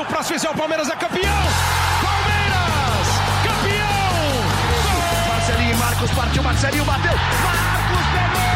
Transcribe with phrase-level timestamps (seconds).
[0.00, 1.42] o próximo fizer o Palmeiras é campeão!
[2.02, 3.06] Palmeiras!
[3.44, 5.28] Campeão!
[5.28, 7.12] Marcelinho Marcos partiu, Marcelinho bateu!
[7.12, 8.49] Marcos pegou!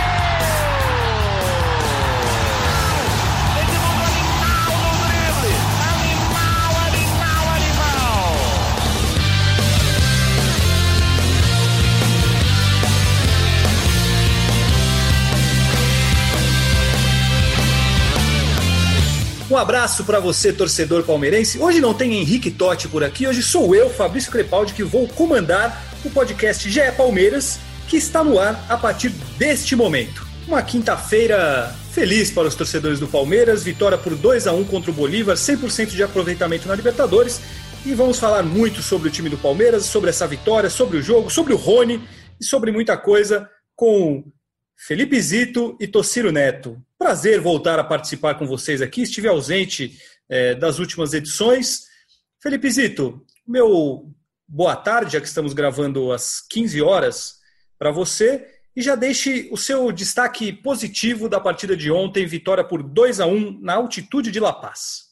[19.54, 21.60] Um abraço para você, torcedor palmeirense.
[21.60, 25.80] Hoje não tem Henrique Totti por aqui, hoje sou eu, Fabrício Crepaldi, que vou comandar
[26.04, 30.26] o podcast GE Palmeiras, que está no ar a partir deste momento.
[30.48, 34.94] Uma quinta-feira feliz para os torcedores do Palmeiras, vitória por 2 a 1 contra o
[34.94, 37.40] Bolívar, 100% de aproveitamento na Libertadores.
[37.86, 41.30] E vamos falar muito sobre o time do Palmeiras, sobre essa vitória, sobre o jogo,
[41.30, 42.02] sobre o Rony
[42.40, 44.24] e sobre muita coisa com
[44.76, 46.76] Felipe Zito e Tociro Neto.
[47.04, 49.02] Prazer voltar a participar com vocês aqui.
[49.02, 51.82] Estive ausente é, das últimas edições.
[52.42, 54.10] Felipe Zito, meu
[54.48, 57.34] boa tarde, já que estamos gravando às 15 horas
[57.78, 58.48] para você.
[58.74, 63.26] E já deixe o seu destaque positivo da partida de ontem, vitória por 2 a
[63.26, 65.10] 1 na altitude de La Paz.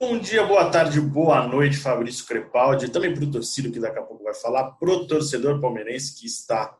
[0.00, 2.90] Bom dia, boa tarde, boa noite, Fabrício Crepaldi.
[2.90, 6.26] Também para o torcido que daqui a pouco vai falar, para o torcedor palmeirense que
[6.26, 6.74] está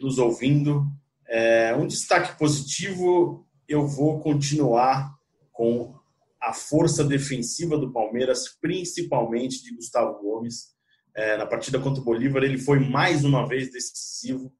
[0.00, 0.84] nos ouvindo.
[1.28, 5.14] É, um destaque positivo, eu vou continuar
[5.52, 5.94] com
[6.42, 10.70] a força defensiva do Palmeiras, principalmente de Gustavo Gomes.
[11.14, 14.52] É, na partida contra o Bolívar, ele foi mais uma vez decisivo.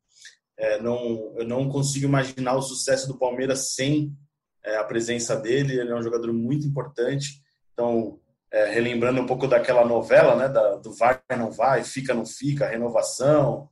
[0.57, 4.15] É, não, eu não consigo imaginar o sucesso do Palmeiras sem
[4.65, 5.81] é, a presença dele.
[5.81, 7.43] Ele é um jogador muito importante.
[7.73, 8.21] Então,
[8.53, 12.69] é, relembrando um pouco daquela novela, né, da, do vai, não vai, fica, não fica,
[12.69, 13.69] renovação.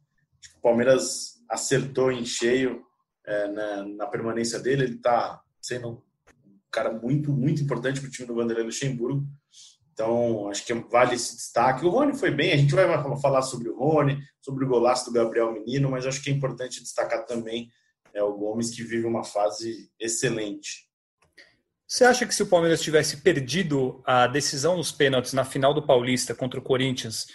[0.56, 2.87] o Palmeiras acertou em cheio
[3.28, 4.84] é, na, na, permanência dele.
[4.84, 6.02] Ele está sendo um
[6.70, 9.26] cara muito, muito importante para o time do Vanderlei Luxemburgo.
[9.92, 11.84] Então, acho que vale esse destaque.
[11.84, 12.86] O Rony foi bem, a gente vai
[13.20, 16.80] falar sobre o Rony, sobre o golaço do Gabriel Menino, mas acho que é importante
[16.80, 17.68] destacar também
[18.14, 20.88] é, o Gomes, que vive uma fase excelente.
[21.86, 25.82] Você acha que se o Palmeiras tivesse perdido a decisão nos pênaltis na final do
[25.82, 27.26] Paulista contra o Corinthians,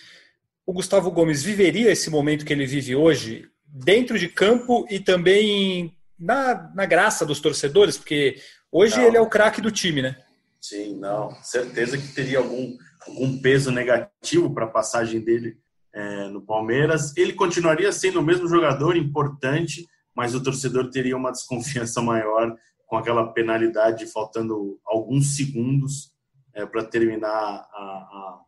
[0.66, 3.50] o Gustavo Gomes viveria esse momento que ele vive hoje?
[3.74, 8.38] Dentro de campo e também na, na graça dos torcedores, porque
[8.72, 9.04] hoje não.
[9.04, 10.16] ele é o craque do time, né?
[10.62, 11.32] Sim, não.
[11.42, 15.58] Certeza que teria algum, algum peso negativo para a passagem dele
[15.94, 17.18] é, no Palmeiras.
[17.18, 22.56] Ele continuaria sendo o mesmo jogador importante, mas o torcedor teria uma desconfiança maior
[22.86, 26.14] com aquela penalidade faltando alguns segundos
[26.54, 28.42] é, para terminar a, a,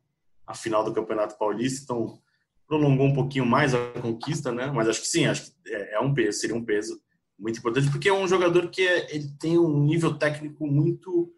[0.47, 1.84] a, final do Campeonato Paulista.
[1.84, 2.19] Então,
[2.67, 4.67] prolongou um pouquinho mais a conquista, né?
[4.67, 6.99] Mas acho que sim, acho que é, é um peso, seria um peso
[7.37, 11.31] muito importante, porque é um jogador que é, ele tem um nível técnico muito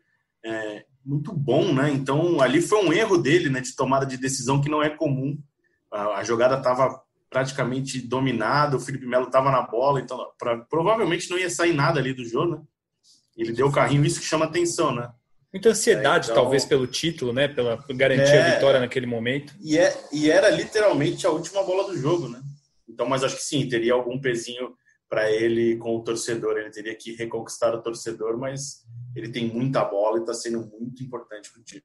[0.45, 1.89] é, muito bom, né?
[1.91, 5.37] Então ali foi um erro dele, né, de tomada de decisão que não é comum.
[5.91, 11.29] A, a jogada estava praticamente dominada, o Felipe Melo estava na bola, então pra, provavelmente
[11.29, 12.61] não ia sair nada ali do jogo, né?
[13.35, 15.09] Ele deu o carrinho, isso que chama atenção, né?
[15.53, 17.47] Muita ansiedade, é, então, talvez, pelo título, né?
[17.47, 19.53] Pela garantir é, a vitória naquele momento.
[19.61, 22.41] E, é, e era literalmente a última bola do jogo, né?
[22.87, 24.75] Então, mas acho que sim, teria algum pezinho
[25.09, 26.57] para ele com o torcedor.
[26.57, 28.83] Ele teria que reconquistar o torcedor, mas
[29.15, 31.83] ele tem muita bola e está sendo muito importante para o time.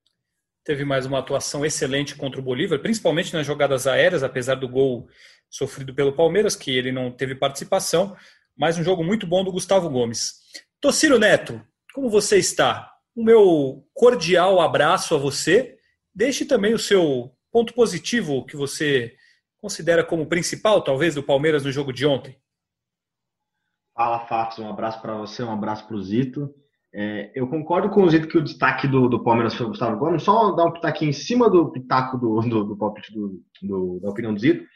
[0.65, 5.09] Teve mais uma atuação excelente contra o Bolívar, principalmente nas jogadas aéreas, apesar do gol
[5.51, 8.17] sofrido pelo Palmeiras, que ele não teve participação.
[8.57, 10.35] Mais um jogo muito bom do Gustavo Gomes.
[10.81, 11.61] Tociro Neto,
[11.93, 12.92] como você está?
[13.15, 15.77] O meu cordial abraço a você.
[16.15, 19.15] Deixe também o seu ponto positivo que você
[19.61, 22.37] considera como principal, talvez, do Palmeiras no jogo de ontem.
[23.95, 24.59] Fala, Fatos.
[24.59, 26.53] Um abraço para você, um abraço para o Zito.
[26.95, 29.99] É, eu concordo com o Zito que o destaque do, do Palmeiras foi o Gustavo
[29.99, 30.23] Gomes.
[30.23, 34.35] Só dar um pitaquinho em cima do pitaco do, do, do do, do, da opinião
[34.35, 34.67] do Zito.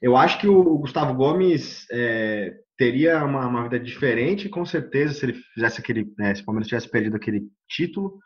[0.00, 5.24] Eu acho que o Gustavo Gomes é, teria uma, uma, vida diferente, com certeza, se
[5.24, 8.18] ele fizesse aquele, né, se o Palmeiras tivesse perdido aquele título,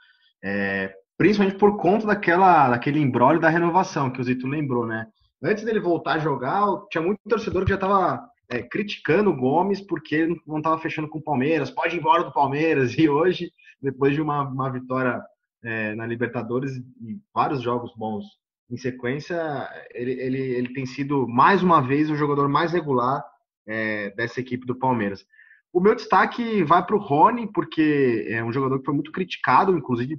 [0.42, 5.06] é, principalmente por conta daquela, daquele embrólio da renovação que o Zito lembrou, né?
[5.42, 9.80] Antes dele voltar a jogar, tinha muito torcedor que já estava é, criticando o Gomes
[9.80, 12.94] porque não estava fechando com o Palmeiras, pode ir embora do Palmeiras.
[12.98, 13.50] E hoje,
[13.80, 15.22] depois de uma, uma vitória
[15.62, 18.24] é, na Libertadores e vários jogos bons
[18.70, 23.24] em sequência, ele, ele, ele tem sido mais uma vez o jogador mais regular
[23.70, 25.24] é, dessa equipe do Palmeiras.
[25.72, 29.76] O meu destaque vai para o Rony, porque é um jogador que foi muito criticado,
[29.76, 30.18] inclusive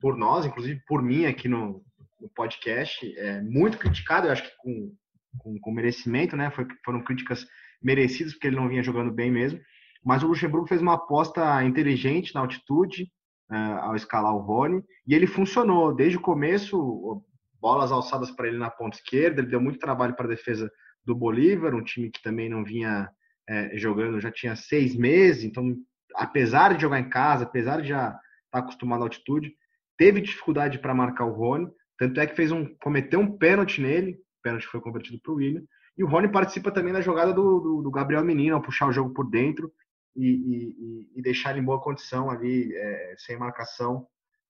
[0.00, 1.82] por nós, inclusive por mim aqui no,
[2.18, 4.94] no podcast, é muito criticado, eu acho que com,
[5.38, 6.50] com, com merecimento, né?
[6.50, 7.46] Foi, foram críticas
[7.82, 9.60] merecidas, porque ele não vinha jogando bem mesmo.
[10.02, 13.10] Mas o Luxemburgo fez uma aposta inteligente na altitude,
[13.50, 17.22] uh, ao escalar o Rony, e ele funcionou desde o começo,
[17.60, 20.70] bolas alçadas para ele na ponta esquerda, ele deu muito trabalho para a defesa
[21.06, 23.08] do Bolívar, um time que também não vinha
[23.48, 25.76] é, jogando já tinha seis meses, então
[26.14, 28.20] apesar de jogar em casa, apesar de já estar
[28.50, 29.54] tá acostumado à altitude,
[29.96, 34.12] teve dificuldade para marcar o Rony, tanto é que fez um cometeu um pênalti nele,
[34.12, 35.62] o pênalti foi convertido para o William,
[35.96, 38.92] e o Rony participa também da jogada do, do, do Gabriel Menino, ao puxar o
[38.92, 39.72] jogo por dentro
[40.14, 44.06] e, e, e deixar ele em boa condição ali, é, sem marcação,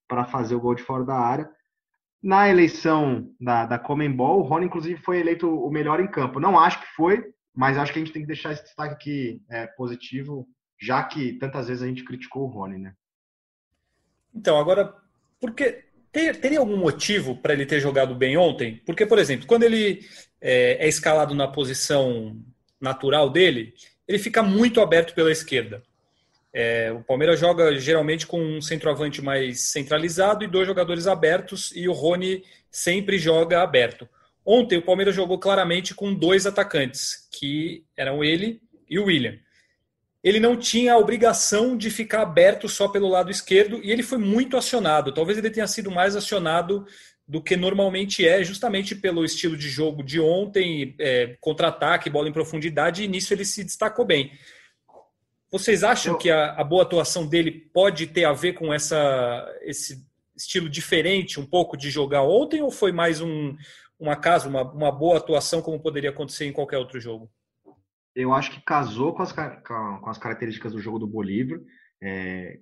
[0.09, 1.49] para fazer o gol de fora da área.
[2.23, 6.41] Na eleição da, da Comembol, o Rony, inclusive, foi eleito o melhor em campo.
[6.41, 7.25] Não acho que foi,
[7.55, 10.47] mas acho que a gente tem que deixar esse destaque aqui é, positivo,
[10.81, 12.95] já que tantas vezes a gente criticou o Rony, né?
[14.35, 14.95] Então, agora,
[15.41, 18.83] porque teria algum motivo para ele ter jogado bem ontem?
[18.85, 20.01] Porque, por exemplo, quando ele
[20.41, 22.37] é, é escalado na posição
[22.81, 23.75] natural dele,
[24.07, 25.83] ele fica muito aberto pela esquerda.
[26.59, 31.87] É, o Palmeiras joga geralmente com um centroavante mais centralizado e dois jogadores abertos, e
[31.87, 34.09] o Rony sempre joga aberto.
[34.43, 39.39] Ontem o Palmeiras jogou claramente com dois atacantes, que eram ele e o William.
[40.25, 44.17] Ele não tinha a obrigação de ficar aberto só pelo lado esquerdo e ele foi
[44.17, 45.13] muito acionado.
[45.13, 46.87] Talvez ele tenha sido mais acionado
[47.29, 52.33] do que normalmente é, justamente pelo estilo de jogo de ontem, é, contra-ataque, bola em
[52.33, 54.33] profundidade, e nisso ele se destacou bem.
[55.59, 60.07] Vocês acham que a, a, boa atuação dele pode ter a ver com essa, esse
[60.37, 63.57] estilo diferente, um pouco de jogar ontem, ou foi mais um,
[63.99, 67.31] um acaso, uma, uma boa atuação, como poderia acontecer em qualquer outro jogo?
[68.15, 71.59] Eu acho que casou com as, com as características do jogo do Bolívar.
[72.03, 72.59] É,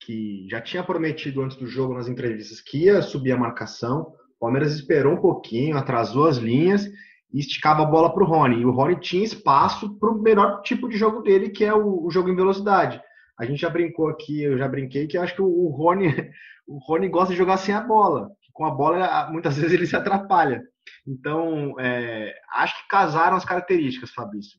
[0.00, 4.14] que já tinha prometido antes do jogo nas entrevistas que ia subir a marcação.
[4.36, 6.88] O Palmeiras esperou um pouquinho, atrasou as linhas
[7.32, 8.60] e esticava a bola para o Rony.
[8.60, 12.06] E o Rony tinha espaço para o melhor tipo de jogo dele, que é o,
[12.06, 13.00] o, jogo em velocidade.
[13.38, 16.08] A gente já brincou aqui, eu já brinquei que acho que o, o Rony,
[16.66, 18.30] o Rony gosta de jogar sem a bola.
[18.52, 20.62] Com a bola, muitas vezes ele se atrapalha.
[21.06, 24.58] Então, é, acho que casaram as características, Fabrício.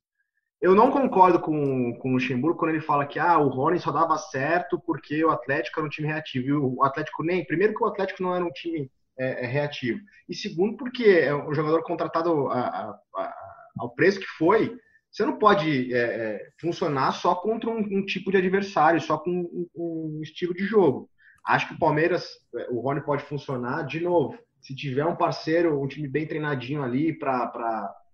[0.61, 3.91] Eu não concordo com, com o Luxemburgo quando ele fala que ah, o Rony só
[3.91, 6.47] dava certo porque o Atlético era um time reativo.
[6.47, 7.45] E o Atlético nem.
[7.45, 9.99] Primeiro, que o Atlético não era um time é, é reativo.
[10.27, 13.35] E segundo, porque é um jogador contratado a, a, a,
[13.79, 14.75] ao preço que foi.
[15.11, 19.31] Você não pode é, é funcionar só contra um, um, tipo de adversário, só com
[19.31, 21.09] um, um, estilo de jogo.
[21.45, 24.37] Acho que o Palmeiras, é, o Rony pode funcionar de novo.
[24.61, 27.47] Se tiver um parceiro, um time bem treinadinho ali para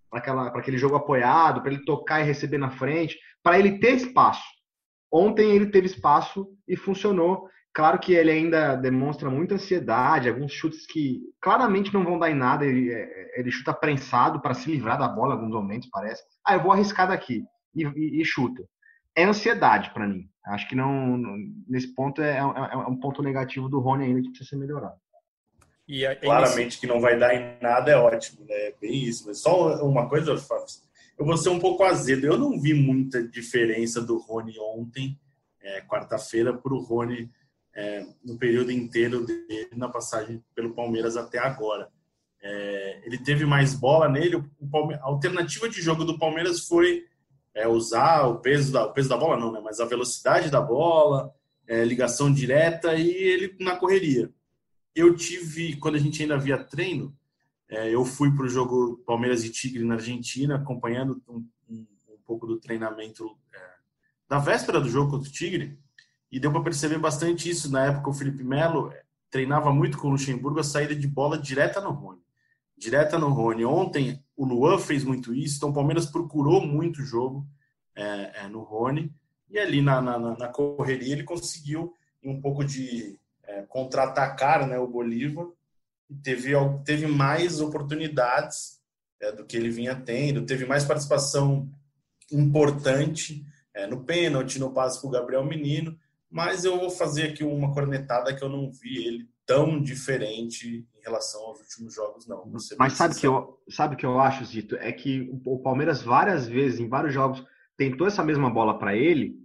[0.09, 4.45] para aquele jogo apoiado, para ele tocar e receber na frente, para ele ter espaço.
[5.11, 7.49] Ontem ele teve espaço e funcionou.
[7.75, 12.33] Claro que ele ainda demonstra muita ansiedade, alguns chutes que claramente não vão dar em
[12.33, 12.65] nada.
[12.65, 16.23] Ele, é, ele chuta prensado para se livrar da bola em alguns momentos, parece.
[16.45, 17.43] Ah, eu vou arriscar daqui
[17.75, 18.63] e, e, e chuta.
[19.13, 20.29] É ansiedade para mim.
[20.45, 21.17] Acho que não
[21.67, 24.95] nesse ponto é, é, é, um ponto negativo do Rony ainda que precisa ser melhorado.
[25.85, 28.55] E a, Claramente que não vai dar em nada é ótimo, né?
[28.55, 29.27] É bem isso.
[29.27, 30.65] Mas só uma coisa, Fábio,
[31.19, 32.25] eu vou ser um pouco azedo.
[32.25, 35.19] Eu não vi muita diferença do Rony ontem,
[35.61, 37.29] é, quarta-feira, para o Rony
[37.75, 41.89] é, no período inteiro dele na passagem pelo Palmeiras até agora.
[42.41, 44.43] É, ele teve mais bola nele.
[45.01, 47.05] A alternativa de jogo do Palmeiras foi
[47.53, 49.59] é, usar o peso da o peso da bola, não, né?
[49.63, 51.33] Mas a velocidade da bola,
[51.67, 54.31] é, ligação direta e ele na correria
[54.95, 57.15] eu tive, quando a gente ainda via treino,
[57.67, 62.17] é, eu fui para o jogo Palmeiras e Tigre na Argentina, acompanhando um, um, um
[62.25, 63.59] pouco do treinamento é,
[64.29, 65.77] da véspera do jogo contra o Tigre,
[66.35, 67.71] e deu para perceber bastante isso.
[67.71, 71.37] Na época, o Felipe Melo é, treinava muito com o Luxemburgo a saída de bola
[71.37, 72.19] direta no Rony.
[72.77, 73.63] Direta no Rony.
[73.63, 77.47] Ontem, o Luan fez muito isso, então o Palmeiras procurou muito o jogo
[77.95, 79.09] é, é, no Rony,
[79.49, 84.89] e ali na, na, na correria ele conseguiu um pouco de é, contra-atacar né, o
[84.89, 85.47] Bolívar
[86.09, 86.51] e teve,
[86.83, 88.81] teve mais oportunidades
[89.21, 91.71] é, do que ele vinha tendo, teve mais participação
[92.29, 93.45] importante
[93.89, 95.97] no pênalti, no passe para o Gabriel Menino,
[96.31, 101.03] mas eu vou fazer aqui uma cornetada que eu não vi ele tão diferente em
[101.03, 102.51] relação aos últimos jogos, não.
[102.77, 106.79] Mas sabe que eu sabe que eu acho, Zito, é que o Palmeiras várias vezes
[106.79, 107.43] em vários jogos
[107.77, 109.35] tentou essa mesma bola para ele,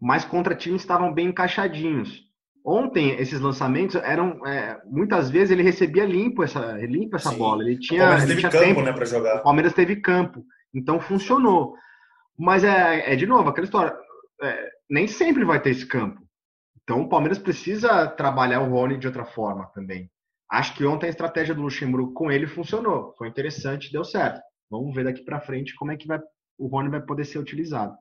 [0.00, 2.26] mas contra times estavam bem encaixadinhos.
[2.68, 4.44] Ontem, esses lançamentos eram.
[4.44, 7.62] É, muitas vezes ele recebia limpo essa, limpo essa bola.
[7.62, 8.82] Ele tinha, o Palmeiras teve campo tempo.
[8.82, 9.36] né, para jogar.
[9.36, 10.44] O Palmeiras teve campo.
[10.74, 11.74] Então funcionou.
[12.36, 13.96] Mas é, é de novo, aquela história.
[14.42, 16.26] É, nem sempre vai ter esse campo.
[16.82, 20.10] Então o Palmeiras precisa trabalhar o Rony de outra forma também.
[20.48, 23.12] Acho que ontem a estratégia do Luxemburgo com ele funcionou.
[23.18, 24.40] Foi interessante, deu certo.
[24.70, 26.20] Vamos ver daqui para frente como é que vai,
[26.56, 27.96] o Rony vai poder ser utilizado.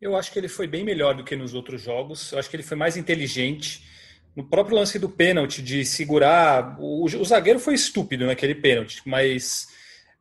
[0.00, 2.30] Eu acho que ele foi bem melhor do que nos outros jogos.
[2.30, 3.84] Eu acho que ele foi mais inteligente.
[4.36, 6.76] no próprio lance do pênalti, de segurar.
[6.78, 9.66] O, o zagueiro foi estúpido naquele pênalti, mas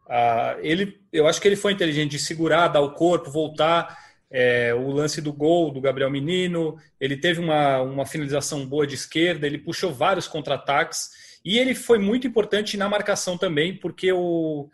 [0.07, 4.06] uh, ele, eu acho que ele foi inteligente de segurar, dar o corpo, voltar.
[4.29, 8.95] É, o lance do gol do Gabriel Menino, ele teve uma, uma finalização boa de
[8.95, 11.09] esquerda, ele puxou vários contra-ataques
[11.45, 14.69] e ele foi muito importante na marcação também, porque o,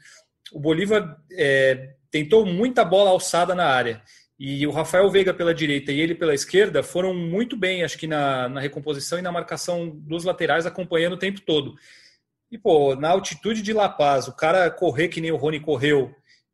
[0.51, 4.01] o Bolívar é, tentou muita bola alçada na área.
[4.39, 8.07] E o Rafael Veiga pela direita e ele pela esquerda foram muito bem, acho que
[8.07, 11.75] na, na recomposição e na marcação dos laterais, acompanhando o tempo todo.
[12.51, 16.13] E, pô, na altitude de La Paz, o cara correr que nem o Rony correu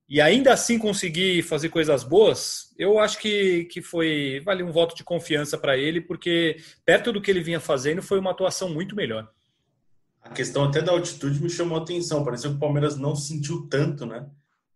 [0.10, 4.96] e ainda assim conseguir fazer coisas boas, eu acho que, que foi vale um voto
[4.96, 8.96] de confiança para ele, porque perto do que ele vinha fazendo foi uma atuação muito
[8.96, 9.30] melhor.
[10.24, 12.24] A questão até da altitude me chamou a atenção.
[12.24, 14.28] Pareceu que o Palmeiras não sentiu tanto, né?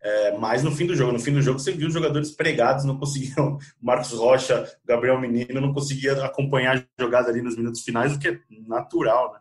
[0.01, 2.85] É, mas no fim do jogo, no fim do jogo você viu os jogadores pregados,
[2.85, 3.57] não conseguiam.
[3.81, 8.27] Marcos Rocha, Gabriel Menino não conseguia acompanhar a jogada ali nos minutos finais, o que
[8.27, 9.39] é natural, né?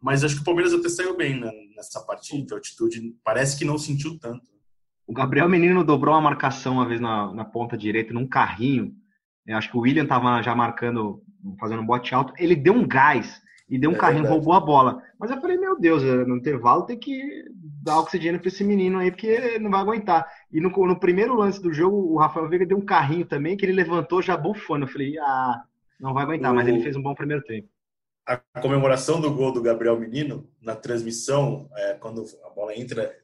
[0.00, 3.16] Mas acho que o Palmeiras até saiu bem né, nessa partida de altitude.
[3.24, 4.53] Parece que não sentiu tanto.
[5.06, 8.92] O Gabriel Menino dobrou uma marcação uma vez na, na ponta direita, num carrinho.
[9.46, 11.22] Eu acho que o William estava já marcando,
[11.60, 12.32] fazendo um bote alto.
[12.38, 14.38] Ele deu um gás e deu um é carrinho, verdade.
[14.38, 15.02] roubou a bola.
[15.18, 17.44] Mas eu falei, meu Deus, é, no intervalo tem que
[17.82, 20.26] dar oxigênio para esse menino aí, porque não vai aguentar.
[20.50, 23.64] E no, no, primeiro lance do jogo, o Rafael Veiga deu um carrinho também, que
[23.64, 24.84] ele levantou já bufando.
[24.84, 25.64] Eu falei, ah,
[26.00, 26.54] não vai aguentar, o...
[26.54, 27.68] mas ele fez um bom primeiro tempo.
[28.26, 33.14] A comemoração do gol do Gabriel Menino, na transmissão, é, quando a bola entra,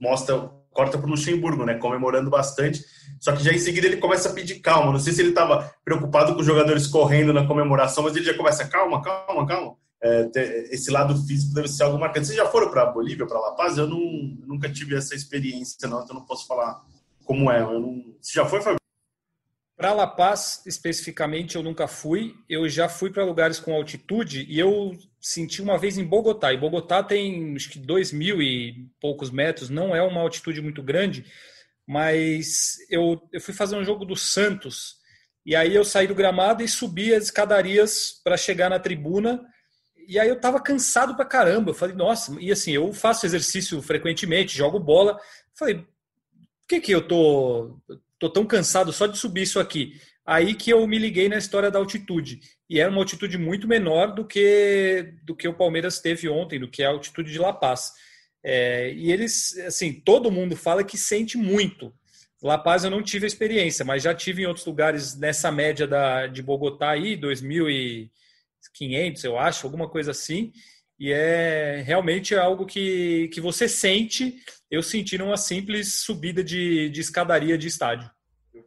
[0.00, 1.74] mostra corta para o Luxemburgo, né?
[1.74, 2.84] Comemorando bastante.
[3.18, 4.92] Só que já em seguida ele começa a pedir calma.
[4.92, 8.34] Não sei se ele estava preocupado com os jogadores correndo na comemoração, mas ele já
[8.34, 9.74] começa, calma, calma, calma.
[10.00, 10.30] É,
[10.70, 12.28] esse lado físico deve ser algo marcante.
[12.28, 13.76] Vocês já foram para Bolívia, para La Paz?
[13.76, 13.98] Eu, não,
[14.46, 16.80] nunca tive essa experiência, não, então não posso falar
[17.24, 17.60] como é.
[17.60, 18.14] Eu não...
[18.22, 18.78] Você já foi, Fabio?
[19.78, 22.34] Para La Paz, especificamente, eu nunca fui.
[22.48, 26.52] Eu já fui para lugares com altitude e eu senti uma vez em Bogotá.
[26.52, 30.82] E Bogotá tem acho que dois mil e poucos metros, não é uma altitude muito
[30.82, 31.24] grande,
[31.86, 34.96] mas eu, eu fui fazer um jogo do Santos
[35.46, 39.46] e aí eu saí do gramado e subi as escadarias para chegar na tribuna.
[40.08, 41.70] E aí eu tava cansado pra caramba.
[41.70, 45.12] Eu falei, nossa, e assim, eu faço exercício frequentemente, jogo bola.
[45.12, 45.18] Eu
[45.54, 45.86] falei, por
[46.68, 47.78] que que eu tô,
[48.18, 50.00] tô tão cansado só de subir isso aqui?
[50.26, 52.40] Aí que eu me liguei na história da altitude.
[52.68, 56.68] E era uma altitude muito menor do que do que o Palmeiras teve ontem, do
[56.68, 57.92] que a altitude de La Paz.
[58.44, 61.92] É, e eles, assim, todo mundo fala que sente muito.
[62.42, 65.86] La Paz eu não tive a experiência, mas já tive em outros lugares nessa média
[65.86, 70.52] da, de Bogotá aí, 2.500, eu acho, alguma coisa assim.
[70.98, 74.36] E é realmente algo que, que você sente.
[74.70, 78.10] Eu senti numa simples subida de, de escadaria de estádio.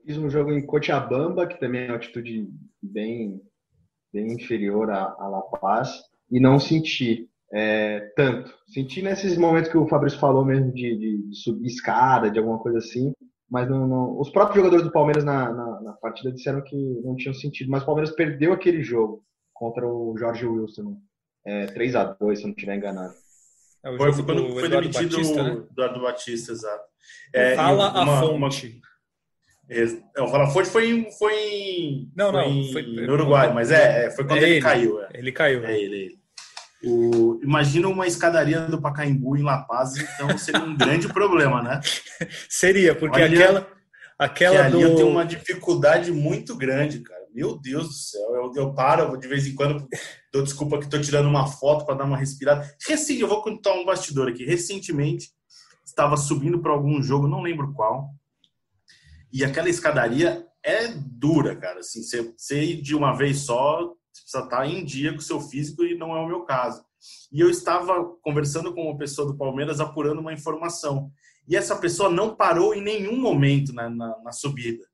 [0.05, 2.47] Fiz um jogo em Cochabamba, que também é altitude
[2.81, 3.41] bem,
[4.13, 8.53] bem inferior a, a La Paz, e não senti é, tanto.
[8.67, 12.59] Senti nesses momentos que o Fabrício falou mesmo de, de, de subir escada, de alguma
[12.59, 13.11] coisa assim,
[13.50, 17.17] mas não, não, os próprios jogadores do Palmeiras na, na, na, partida disseram que não
[17.17, 19.21] tinham sentido, mas o Palmeiras perdeu aquele jogo
[19.53, 20.97] contra o Jorge Wilson,
[21.45, 23.13] é, 3 a 2 se eu não estiver enganado.
[23.83, 25.51] É, foi, foi quando foi demitido Batista, né?
[25.51, 26.83] o Eduardo Batista, exato.
[27.33, 28.33] É, Fala uma, a fonte.
[28.36, 28.50] Uma
[30.19, 34.07] o Falafonte foi em, foi em, não, foi não, em, foi, no Uruguai, mas é,
[34.07, 35.01] é foi quando é ele, ele, caiu.
[35.01, 35.10] É.
[35.13, 35.65] Ele caiu.
[35.65, 36.21] É ele, ele.
[36.83, 41.79] O, imagina uma escadaria do Pacaembu em La Paz, então seria um grande problema, né?
[42.50, 43.67] Seria, porque Olha, aquela,
[44.17, 44.81] aquela do...
[44.81, 47.20] eu tenho uma dificuldade muito grande, cara.
[47.33, 49.88] Meu Deus do céu, eu, eu paro de vez em quando,
[50.31, 52.69] dou desculpa que estou tirando uma foto para dar uma respirada.
[52.88, 54.45] Recente, eu vou contar um bastidor aqui.
[54.45, 55.29] Recentemente,
[55.85, 58.09] estava subindo para algum jogo, não lembro qual,
[59.31, 61.79] e aquela escadaria é dura, cara.
[61.79, 63.79] Assim, você, ir de uma vez só,
[64.11, 66.83] você precisa estar em dia com o seu físico e não é o meu caso.
[67.31, 71.11] E eu estava conversando com uma pessoa do Palmeiras apurando uma informação.
[71.47, 74.85] E essa pessoa não parou em nenhum momento na, na, na subida.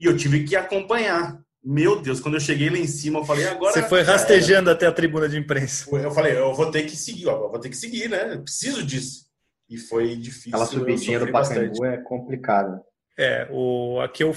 [0.00, 1.40] E eu tive que acompanhar.
[1.68, 3.72] Meu Deus, quando eu cheguei lá em cima, eu falei, agora.
[3.72, 5.84] Você foi rastejando até a tribuna de imprensa.
[5.90, 8.34] Eu falei, eu vou ter que seguir, ó, vou ter que seguir, né?
[8.34, 9.26] Eu preciso disso.
[9.68, 10.50] E foi difícil.
[10.50, 12.80] Aquela subidinha do Pacaembu é complicada.
[13.18, 14.32] É, o, aqui eu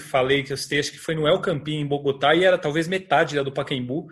[0.00, 2.86] falei que eu citei, acho que foi no El Campinho, em Bogotá, e era talvez
[2.86, 4.08] metade da do Pacaembu.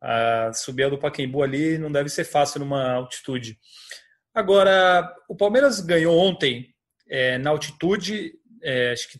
[0.00, 3.56] Ah, subir a do Pacaembu ali não deve ser fácil numa altitude.
[4.34, 6.74] Agora, o Palmeiras ganhou ontem
[7.08, 9.18] é, na altitude, é, acho que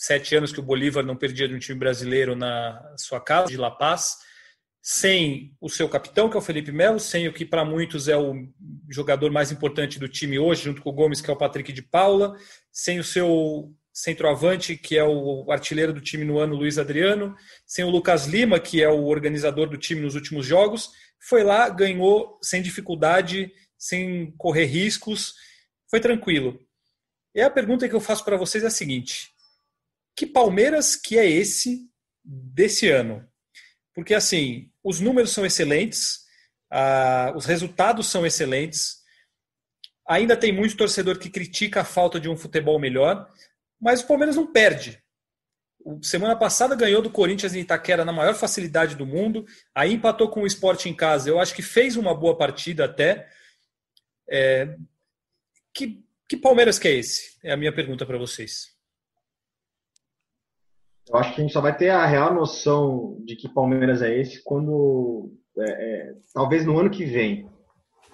[0.00, 3.56] 37 anos que o Bolívar não perdia de um time brasileiro na sua casa de
[3.58, 4.16] La Paz
[4.82, 8.16] sem o seu capitão, que é o Felipe Melo, sem o que para muitos é
[8.16, 8.34] o
[8.88, 11.82] jogador mais importante do time hoje, junto com o Gomes, que é o Patrick de
[11.82, 12.34] Paula,
[12.72, 17.84] sem o seu centroavante, que é o artilheiro do time no ano, Luiz Adriano, sem
[17.84, 20.90] o Lucas Lima, que é o organizador do time nos últimos jogos.
[21.28, 25.34] Foi lá, ganhou sem dificuldade, sem correr riscos,
[25.90, 26.58] foi tranquilo.
[27.34, 29.30] E a pergunta que eu faço para vocês é a seguinte:
[30.20, 31.90] que Palmeiras que é esse
[32.22, 33.26] desse ano?
[33.94, 36.26] Porque assim, os números são excelentes,
[36.70, 38.98] uh, os resultados são excelentes.
[40.06, 43.32] Ainda tem muito torcedor que critica a falta de um futebol melhor,
[43.80, 45.02] mas o Palmeiras não perde.
[46.02, 50.42] Semana passada ganhou do Corinthians em Itaquera na maior facilidade do mundo, aí empatou com
[50.42, 51.30] o esporte em casa.
[51.30, 53.26] Eu acho que fez uma boa partida até.
[54.28, 54.76] É...
[55.72, 57.38] Que, que Palmeiras que é esse?
[57.42, 58.78] É a minha pergunta para vocês.
[61.12, 64.16] Eu acho que a gente só vai ter a real noção de que Palmeiras é
[64.18, 65.32] esse quando.
[65.58, 67.48] É, é, talvez no ano que vem.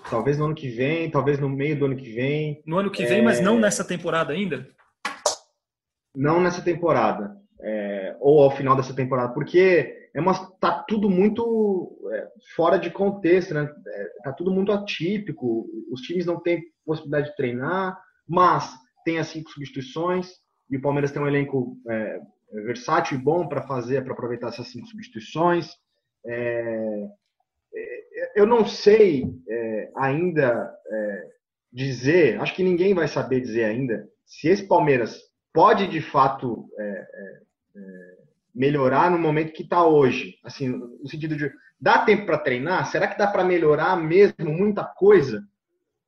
[0.09, 2.63] Talvez no ano que vem, talvez no meio do ano que vem.
[2.65, 4.67] No ano que vem, mas não nessa temporada ainda?
[6.17, 11.99] não nessa temporada, é, ou ao final dessa temporada, porque é uma, tá tudo muito
[12.11, 13.71] é, fora de contexto, né?
[13.87, 15.69] É, tá tudo muito atípico.
[15.93, 18.73] Os times não têm possibilidade de treinar, mas
[19.05, 20.31] tem as cinco substituições
[20.71, 22.21] e o Palmeiras tem um elenco é,
[22.53, 25.71] versátil e bom para fazer, para aproveitar essas cinco substituições.
[26.25, 27.09] É,
[27.75, 29.31] é, eu não sei
[29.97, 30.73] ainda
[31.73, 35.23] dizer, acho que ninguém vai saber dizer ainda se esse Palmeiras
[35.55, 37.41] pode de fato é, é,
[37.77, 38.17] é,
[38.55, 40.39] melhorar no momento que está hoje?
[40.45, 41.51] Assim, no sentido de
[41.81, 42.91] dá tempo para treinar?
[42.91, 45.43] Será que dá para melhorar mesmo muita coisa?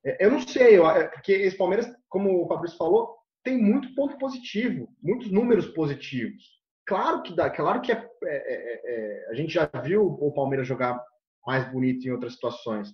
[0.05, 3.93] É, eu não sei, eu, é, porque esse Palmeiras, como o Fabrício falou, tem muito
[3.95, 6.59] ponto positivo, muitos números positivos.
[6.85, 10.99] Claro que dá, claro que é, é, a gente já viu o Palmeiras jogar
[11.45, 12.93] mais bonito em outras situações.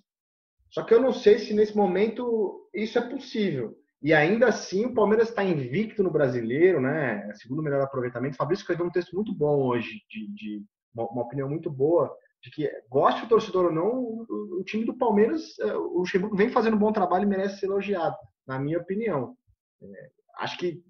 [0.70, 3.74] Só que eu não sei se nesse momento isso é possível.
[4.02, 7.32] E ainda assim o Palmeiras está invicto no brasileiro, né?
[7.34, 8.36] Segundo melhor aproveitamento.
[8.36, 12.50] Fabrício escreveu um texto muito bom hoje, de, de uma, uma, opinião muito boa, de
[12.50, 16.50] que goste o torcedor ou não, o, o time do Palmeiras, é, o Luxemburgo vem
[16.50, 19.34] fazendo um bom trabalho e merece ser elogiado, na minha opinião.
[19.82, 20.82] É, acho que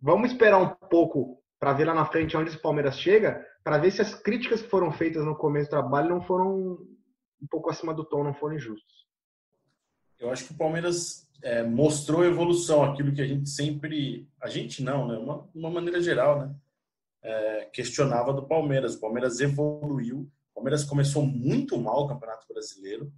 [0.00, 3.90] vamos esperar um pouco para ver lá na frente onde esse Palmeiras chega, para ver
[3.90, 6.78] se as críticas que foram feitas no começo do trabalho não foram
[7.40, 9.02] um pouco acima do tom, não foram injustas.
[10.18, 14.82] Eu acho que o Palmeiras é, mostrou evolução, aquilo que a gente sempre, a gente
[14.82, 15.16] não, né?
[15.16, 16.54] Uma, uma maneira geral, né?
[17.22, 18.94] É, questionava do Palmeiras.
[18.94, 20.30] O Palmeiras evoluiu.
[20.50, 23.12] O Palmeiras começou muito mal o Campeonato Brasileiro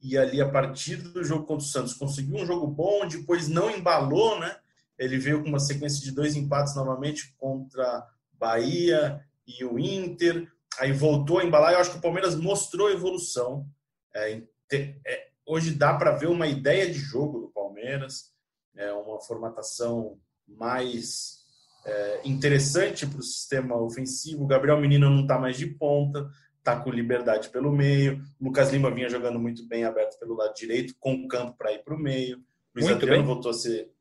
[0.00, 3.70] e ali a partir do jogo contra o Santos conseguiu um jogo bom, depois não
[3.70, 4.56] embalou, né?
[4.98, 10.48] Ele veio com uma sequência de dois empates novamente contra Bahia e o Inter.
[10.78, 11.72] Aí voltou a embalar.
[11.72, 13.66] Eu acho que o Palmeiras mostrou evolução.
[14.14, 18.32] É, é, hoje dá para ver uma ideia de jogo do Palmeiras,
[18.76, 21.44] é uma formatação mais
[21.84, 24.44] é, interessante para o sistema ofensivo.
[24.44, 26.28] O Gabriel Menino não está mais de ponta,
[26.58, 28.22] está com liberdade pelo meio.
[28.40, 31.84] O Lucas Lima vinha jogando muito bem aberto pelo lado direito, com campo para ir
[31.84, 32.38] para o meio.
[32.74, 33.26] Luiz muito Adriano bem.
[33.26, 33.93] voltou a ser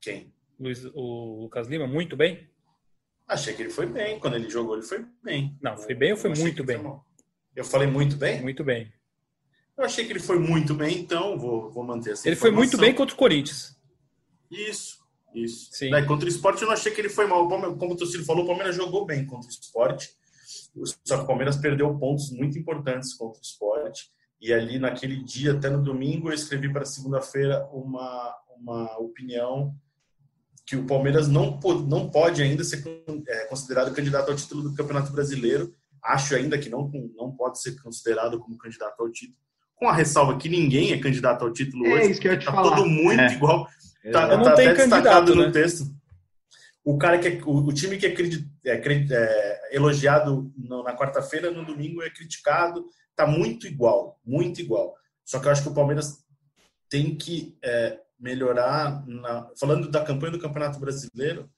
[0.00, 0.32] quem?
[0.58, 2.48] Luiz, o Lucas Lima, muito bem?
[3.26, 4.18] Achei que ele foi bem.
[4.18, 5.56] Quando ele jogou, ele foi bem.
[5.62, 6.78] Não, foi bem ou foi muito bem?
[6.78, 7.00] Foi
[7.54, 8.42] eu falei muito bem?
[8.42, 8.92] Muito bem.
[9.76, 12.40] Eu achei que ele foi muito bem, então vou, vou manter essa Ele informação.
[12.40, 13.78] foi muito bem contra o Corinthians.
[14.50, 14.98] Isso,
[15.34, 15.70] isso.
[15.72, 15.90] Sim.
[15.90, 17.48] Né, contra o esporte eu não achei que ele foi mal.
[17.48, 20.10] Como o Torcida falou, o Palmeiras jogou bem contra o esporte.
[21.04, 24.10] Só que o Palmeiras perdeu pontos muito importantes contra o esporte.
[24.40, 29.74] E ali naquele dia, até no domingo, eu escrevi para segunda-feira uma, uma opinião
[30.70, 32.84] que o Palmeiras não, não pode ainda ser
[33.26, 35.74] é, considerado candidato ao título do Campeonato Brasileiro.
[36.00, 39.36] Acho ainda que não, não pode ser considerado como candidato ao título
[39.74, 42.10] com a ressalva que ninguém é candidato ao título é hoje.
[42.12, 42.76] Isso que eu ia te tá falar.
[42.76, 43.32] todo muito é.
[43.32, 43.66] igual.
[44.12, 45.46] Tá, tá até destacado né?
[45.46, 45.84] no texto.
[46.84, 48.14] O cara que é, o, o, time que é,
[48.66, 52.84] é, é elogiado no, na quarta-feira, no domingo é criticado.
[53.16, 54.94] Tá muito igual, muito igual.
[55.24, 56.18] Só que eu acho que o Palmeiras
[56.88, 59.04] tem que é, melhorar.
[59.06, 61.50] Na, falando da campanha do Campeonato Brasileiro,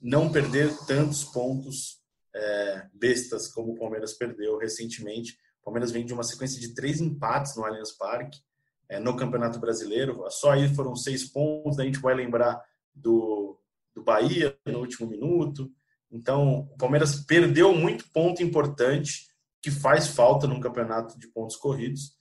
[0.00, 2.00] não perder tantos pontos
[2.34, 7.00] é, bestas como o Palmeiras perdeu recentemente o Palmeiras vem de uma sequência de três
[7.00, 8.40] empates no Allianz Parque,
[8.88, 10.24] é, no Campeonato Brasileiro.
[10.28, 11.78] Só aí foram seis pontos.
[11.78, 12.60] A gente vai lembrar
[12.92, 13.56] do,
[13.94, 15.70] do Bahia no último minuto.
[16.10, 19.28] Então, o Palmeiras perdeu muito ponto importante
[19.62, 22.12] que faz falta num campeonato de pontos corridos.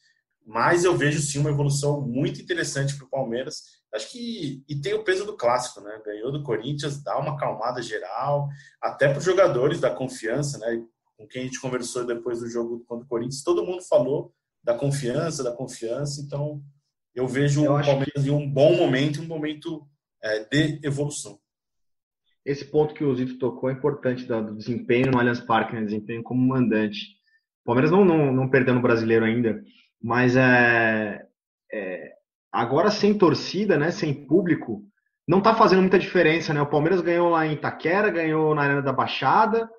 [0.45, 3.80] Mas eu vejo sim uma evolução muito interessante para o Palmeiras.
[3.93, 6.01] Acho que e tem o peso do clássico, né?
[6.05, 8.47] Ganhou do Corinthians, dá uma calmada geral,
[8.81, 10.81] até para os jogadores da confiança, né?
[11.21, 14.73] com quem a gente conversou depois do jogo contra o Corinthians, todo mundo falou da
[14.73, 16.21] confiança, da confiança.
[16.21, 16.61] Então,
[17.13, 18.29] eu vejo eu o Palmeiras que...
[18.29, 19.87] em um bom momento, um momento
[20.23, 21.39] é, de evolução.
[22.43, 25.83] esse ponto que o Zito tocou é importante do desempenho no Allianz Parque, né?
[25.83, 27.19] desempenho como mandante.
[27.61, 29.63] O Palmeiras não, não, não perdeu no brasileiro ainda,
[30.01, 31.27] mas é, é,
[32.51, 34.83] agora sem torcida, né, sem público,
[35.27, 36.53] não está fazendo muita diferença.
[36.53, 36.61] Né?
[36.61, 39.69] O Palmeiras ganhou lá em Itaquera, ganhou na Arena da Baixada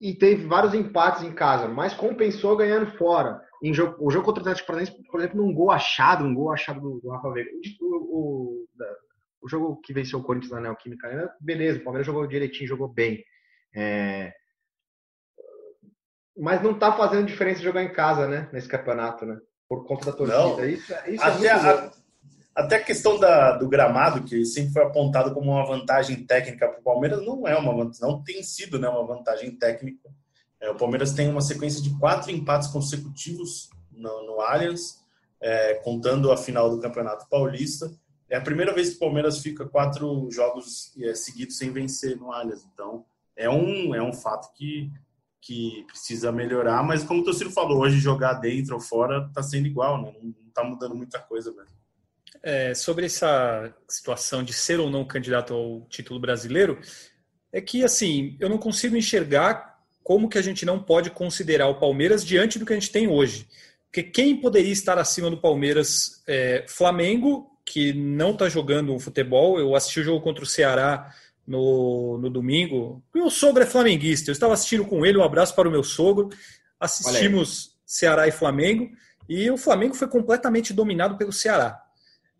[0.00, 3.40] e teve vários empates em casa, mas compensou ganhando fora.
[3.62, 6.50] Em jogo, o jogo contra o Atlético Paranaense, por exemplo, num gol achado, um gol
[6.50, 7.50] achado do, do Rafa Veiga.
[7.80, 8.66] O, o,
[9.40, 12.88] o jogo que venceu o Corinthians na Neoquímica Arena, beleza, o Palmeiras jogou direitinho, jogou
[12.88, 13.24] bem.
[13.74, 14.32] É...
[16.36, 18.48] Mas não tá fazendo diferença jogar em casa, né?
[18.52, 19.38] Nesse campeonato, né?
[19.68, 20.38] Por conta da torcida.
[20.38, 20.64] Não.
[20.64, 21.92] Isso, é, isso é até, é a,
[22.54, 26.80] até a questão da, do gramado, que sempre foi apontado como uma vantagem técnica para
[26.80, 30.10] o Palmeiras, não é uma não tem sido né, uma vantagem técnica.
[30.60, 35.02] É, o Palmeiras tem uma sequência de quatro empates consecutivos no, no Allianz,
[35.40, 37.90] é, contando a final do Campeonato Paulista.
[38.28, 42.32] É a primeira vez que o Palmeiras fica quatro jogos é, seguidos sem vencer no
[42.32, 42.64] Allianz.
[42.72, 44.90] Então, é um, é um fato que,
[45.40, 46.82] que precisa melhorar.
[46.84, 50.14] Mas, como o Tociro falou, hoje jogar dentro ou fora está sendo igual, né?
[50.22, 51.81] não está mudando muita coisa mesmo.
[52.42, 56.80] É, sobre essa situação de ser ou não candidato ao título brasileiro,
[57.52, 61.78] é que, assim, eu não consigo enxergar como que a gente não pode considerar o
[61.78, 63.46] Palmeiras diante do que a gente tem hoje.
[63.86, 69.58] Porque quem poderia estar acima do Palmeiras é Flamengo que não está jogando um futebol.
[69.58, 71.14] Eu assisti o jogo contra o Ceará
[71.46, 73.02] no, no domingo.
[73.14, 74.30] Meu sogro é flamenguista.
[74.30, 75.18] Eu estava assistindo com ele.
[75.18, 76.30] Um abraço para o meu sogro.
[76.80, 78.90] Assistimos Ceará e Flamengo.
[79.28, 81.80] E o Flamengo foi completamente dominado pelo Ceará.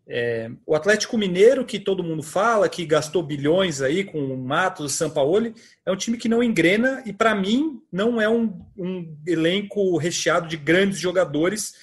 [0.07, 4.85] É, o Atlético Mineiro, que todo mundo fala, que gastou bilhões aí com o Matos,
[4.85, 5.53] o Sampaoli,
[5.85, 10.47] é um time que não engrena e, para mim, não é um, um elenco recheado
[10.47, 11.73] de grandes jogadores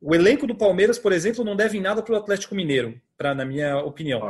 [0.00, 3.44] o elenco do Palmeiras, por exemplo, não deve nada para o Atlético Mineiro, pra, na
[3.44, 4.20] minha opinião.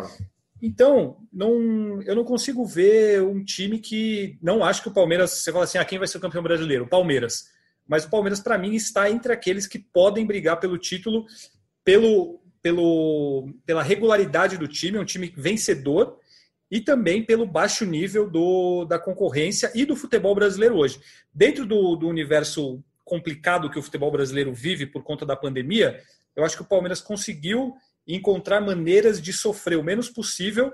[0.60, 5.30] Então, não, eu não consigo ver um time que não acho que o Palmeiras.
[5.30, 6.84] Você fala assim: ah, quem vai ser o campeão brasileiro?
[6.84, 7.44] O Palmeiras.
[7.86, 11.26] Mas o Palmeiras, para mim, está entre aqueles que podem brigar pelo título,
[11.84, 16.18] pelo, pelo, pela regularidade do time, é um time vencedor,
[16.70, 21.00] e também pelo baixo nível do, da concorrência e do futebol brasileiro hoje.
[21.32, 25.98] Dentro do, do universo complicado que o futebol brasileiro vive por conta da pandemia,
[26.36, 27.74] eu acho que o Palmeiras conseguiu
[28.06, 30.70] encontrar maneiras de sofrer o menos possível,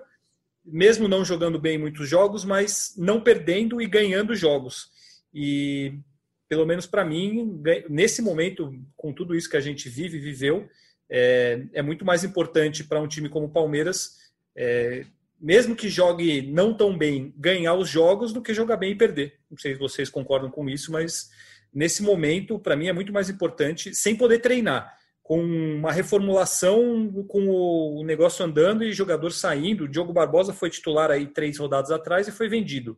[0.64, 4.90] mesmo não jogando bem muitos jogos, mas não perdendo e ganhando jogos.
[5.33, 5.96] E
[6.48, 10.68] pelo menos para mim, nesse momento, com tudo isso que a gente vive, viveu,
[11.08, 14.18] é, é muito mais importante para um time como o Palmeiras,
[14.56, 15.04] é,
[15.40, 19.34] mesmo que jogue não tão bem, ganhar os jogos do que jogar bem e perder.
[19.50, 21.30] Não sei se vocês concordam com isso, mas
[21.72, 27.48] nesse momento, para mim, é muito mais importante, sem poder treinar, com uma reformulação, com
[27.48, 29.84] o negócio andando e jogador saindo.
[29.84, 32.96] O Diogo Barbosa foi titular aí três rodadas atrás e foi vendido.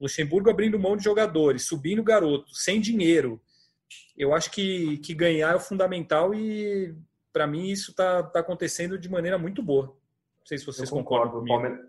[0.00, 3.40] Luxemburgo abrindo mão de jogadores, subindo garoto, sem dinheiro.
[4.16, 6.94] Eu acho que, que ganhar é o fundamental e,
[7.32, 9.86] para mim, isso está tá acontecendo de maneira muito boa.
[9.86, 11.48] Não sei se vocês eu concordam comigo.
[11.48, 11.80] Palmeiras,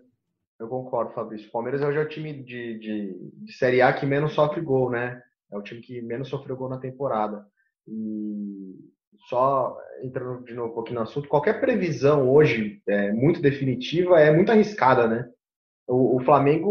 [0.58, 1.48] eu concordo, Fabrício.
[1.48, 4.90] O Palmeiras hoje é o time de, de, de Série A que menos sofre gol,
[4.90, 5.22] né?
[5.52, 7.44] É o time que menos sofreu gol na temporada.
[7.86, 8.92] E
[9.28, 14.32] só entrando de novo um pouquinho no assunto, qualquer previsão hoje é, muito definitiva é
[14.32, 15.28] muito arriscada, né?
[15.86, 16.68] O, o Flamengo,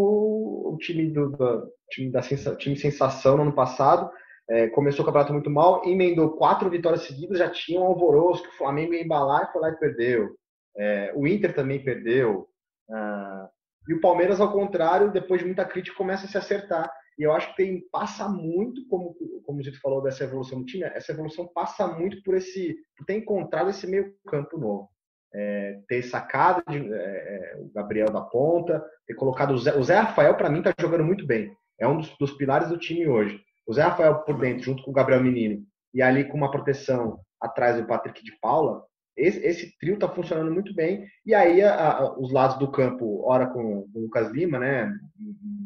[0.74, 4.10] o time do, do time da sensa, time sensação no ano passado,
[4.54, 8.50] é, começou o campeonato muito mal, emendou quatro vitórias seguidas, já tinha um alvoroço que
[8.50, 10.30] o Flamengo ia embalar e foi lá e perdeu.
[10.78, 12.48] É, o Inter também perdeu.
[12.89, 13.50] Ah,
[13.88, 16.92] e o Palmeiras, ao contrário, depois de muita crítica, começa a se acertar.
[17.18, 20.66] E eu acho que tem, passa muito, como, como o Zito falou dessa evolução do
[20.66, 24.88] time, essa evolução passa muito por esse por ter encontrado esse meio campo novo.
[25.36, 29.84] É, ter sacado de, é, é, o Gabriel da ponta, ter colocado o Zé, o
[29.84, 31.52] Zé Rafael, para mim, está jogando muito bem.
[31.80, 33.44] É um dos, dos, pilares do time hoje.
[33.65, 37.19] O Zé Rafael por dentro, junto com o Gabriel Menino, e ali com uma proteção
[37.39, 38.84] atrás do Patrick de Paula,
[39.15, 41.06] esse, esse trio está funcionando muito bem.
[41.26, 44.91] E aí a, a, os lados do campo, ora com o Lucas Lima, né?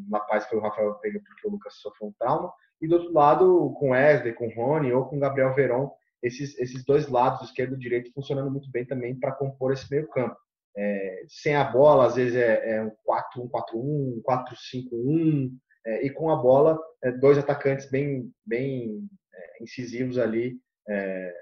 [0.10, 2.52] Na paz foi o Rafael Veiga porque o Lucas sofreu um trauma.
[2.82, 7.08] E do outro lado, com Wesley, com Rony ou com Gabriel Veron, esses, esses dois
[7.08, 10.36] lados, esquerdo e direito, funcionando muito bem também para compor esse meio campo.
[10.76, 15.52] É, sem a bola, às vezes é, é um 4-1-4-1, um 4-5-1,
[15.88, 21.34] é, e com a bola, é, dois atacantes bem, bem é, incisivos ali, é,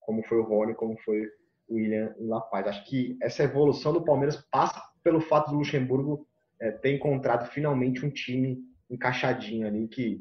[0.00, 1.26] como foi o Rony, como foi
[1.68, 2.66] William em La Paz.
[2.66, 6.26] Acho que essa evolução do Palmeiras passa pelo fato do Luxemburgo
[6.60, 8.58] é, ter encontrado finalmente um time
[8.90, 10.20] encaixadinho ali, que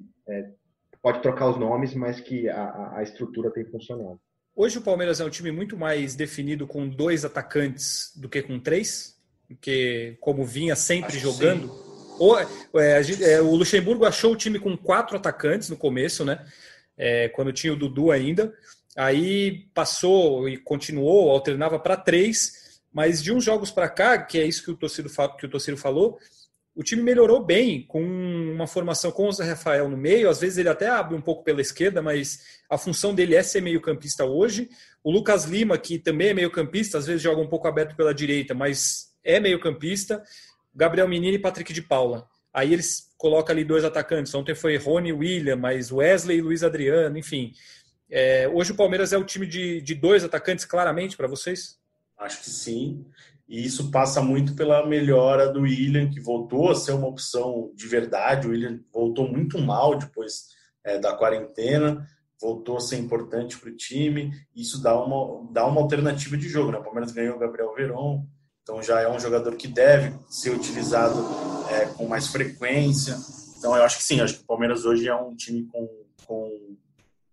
[1.02, 4.20] pode trocar os nomes, mas que a, a, estrutura tem funcionado.
[4.56, 8.60] Hoje o Palmeiras é um time muito mais definido com dois atacantes do que com
[8.60, 11.95] três, porque como vinha sempre Acho jogando.
[12.20, 12.38] O,
[12.80, 16.46] é, é, o Luxemburgo achou o time com quatro atacantes no começo, né?
[16.98, 18.54] É, quando tinha o Dudu ainda.
[18.96, 24.46] Aí passou e continuou, alternava para três, mas de uns jogos para cá, que é
[24.46, 26.18] isso que o torcido que o torcido falou,
[26.76, 30.30] o time melhorou bem com uma formação com o Zé Rafael no meio.
[30.30, 33.62] Às vezes ele até abre um pouco pela esquerda, mas a função dele é ser
[33.62, 34.70] meio-campista hoje.
[35.02, 38.54] O Lucas Lima, que também é meio-campista, às vezes joga um pouco aberto pela direita,
[38.54, 40.22] mas é meio-campista.
[40.76, 42.28] Gabriel Menino e Patrick de Paula.
[42.54, 44.34] Aí eles colocam ali dois atacantes.
[44.34, 47.52] Ontem foi Rony e William, mas Wesley e Luiz Adriano, enfim.
[48.10, 51.78] É, hoje o Palmeiras é o time de, de dois atacantes, claramente, para vocês?
[52.18, 53.06] Acho que sim.
[53.48, 57.88] E isso passa muito pela melhora do William, que voltou a ser uma opção de
[57.88, 58.48] verdade.
[58.48, 60.48] O William voltou muito mal depois
[60.84, 62.08] é, da quarentena,
[62.42, 64.32] voltou a ser importante para o time.
[64.56, 66.72] Isso dá uma, dá uma alternativa de jogo.
[66.72, 66.80] Né?
[66.80, 68.26] O Palmeiras ganhou o Gabriel Veron,
[68.66, 71.24] então já é um jogador que deve ser utilizado
[71.70, 73.16] é, com mais frequência.
[73.60, 75.88] Então eu acho que sim, acho que o Palmeiras hoje é um time com,
[76.26, 76.76] com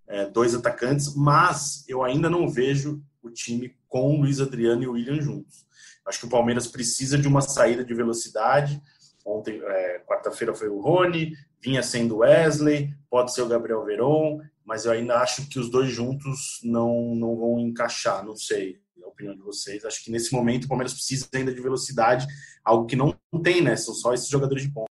[0.06, 4.86] é, dois atacantes, mas eu ainda não vejo o time com o Luiz Adriano e
[4.86, 5.64] o William juntos.
[6.04, 8.82] Acho que o Palmeiras precisa de uma saída de velocidade.
[9.24, 14.84] Ontem, é, quarta-feira, foi o Rony, vinha sendo Wesley, pode ser o Gabriel Veron, mas
[14.84, 19.42] eu ainda acho que os dois juntos não, não vão encaixar, não sei opinião de
[19.42, 19.84] vocês.
[19.84, 22.26] Acho que nesse momento o Palmeiras precisa ainda de velocidade,
[22.64, 23.76] algo que não tem, né?
[23.76, 24.90] São só esses jogadores de ponta.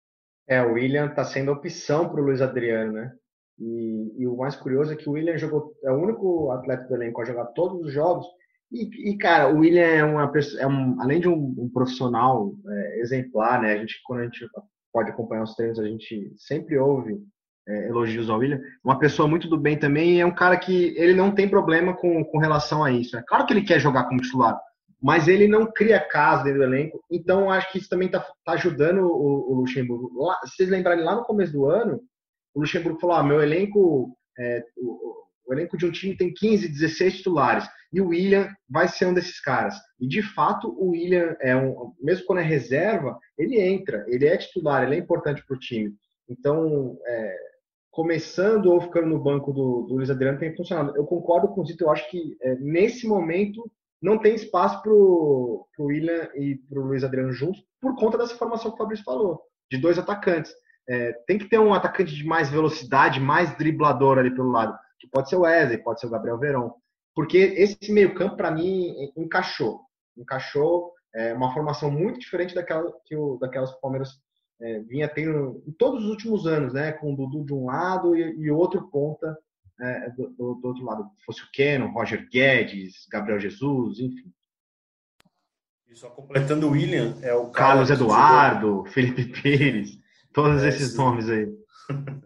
[0.47, 3.13] É, o William está sendo opção para o Luiz Adriano, né?
[3.59, 6.95] E, e, o mais curioso é que o William jogou, é o único atleta do
[6.95, 8.25] elenco a jogar todos os jogos
[8.73, 12.99] e, e, cara, o William é uma é um, além de um, um profissional é,
[13.01, 13.73] exemplar, né?
[13.73, 14.47] A gente, quando a gente
[14.91, 17.23] pode acompanhar os treinos, a gente sempre ouve
[17.67, 18.61] é, elogios ao William.
[18.83, 21.95] Uma pessoa muito do bem também e é um cara que ele não tem problema
[21.95, 23.17] com, com relação a isso.
[23.17, 24.59] É claro que ele quer jogar como titular,
[25.01, 27.03] mas ele não cria casa dentro do elenco.
[27.11, 30.11] Então, acho que isso também está tá ajudando o, o Luxemburgo.
[30.23, 32.01] Lá, se vocês lembrarem, lá no começo do ano,
[32.53, 36.67] o Luxemburgo falou: ah, meu elenco, é, o, o elenco de um time tem 15,
[36.67, 39.75] 16 titulares e o William vai ser um desses caras.
[39.99, 44.35] E de fato, o William é um, mesmo quando é reserva, ele entra, ele é
[44.35, 45.93] titular, ele é importante para o time.
[46.27, 47.37] Então, é,
[47.93, 50.97] começando ou ficando no banco do, do Luiz Adriano tem funcionado.
[50.97, 54.91] Eu concordo com o Zito, eu acho que é, nesse momento não tem espaço para
[54.91, 59.05] o William e para o Luiz Adriano juntos por conta dessa formação que o Fabrício
[59.05, 59.39] falou,
[59.71, 60.51] de dois atacantes.
[60.89, 65.07] É, tem que ter um atacante de mais velocidade, mais driblador ali pelo lado, que
[65.07, 66.73] pode ser o Wesley, pode ser o Gabriel Verão.
[67.15, 69.81] Porque esse meio-campo, para mim, encaixou.
[70.17, 74.09] Encaixou é, uma formação muito diferente daquela que o, daquelas que o Palmeiras
[74.63, 76.93] é, vinha tendo em todos os últimos anos, né?
[76.93, 79.37] Com o Dudu de um lado e, e outro ponta
[79.79, 81.05] é, do, do, do, outro lado.
[81.25, 84.31] Fosse o Keno, Roger Guedes, Gabriel Jesus, enfim.
[85.89, 88.85] E só completando o William, é o Carlos Eduardo, jogou...
[88.85, 89.99] Felipe Pires,
[90.31, 90.97] todos é, esses sim.
[90.97, 91.45] nomes aí.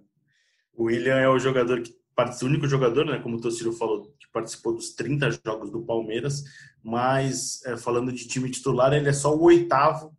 [0.78, 1.98] o William é o jogador que
[2.42, 6.44] o único jogador, né, como o Tociro falou, que participou dos 30 jogos do Palmeiras,
[6.84, 10.17] mas é, falando de time titular, ele é só o oitavo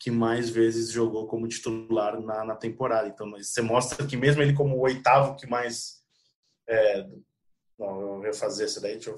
[0.00, 3.06] que mais vezes jogou como titular na, na temporada.
[3.06, 6.00] Então, você mostra que mesmo ele como o oitavo que mais...
[6.66, 7.06] É,
[7.78, 9.16] não, eu vou refazer isso daí, deixa eu...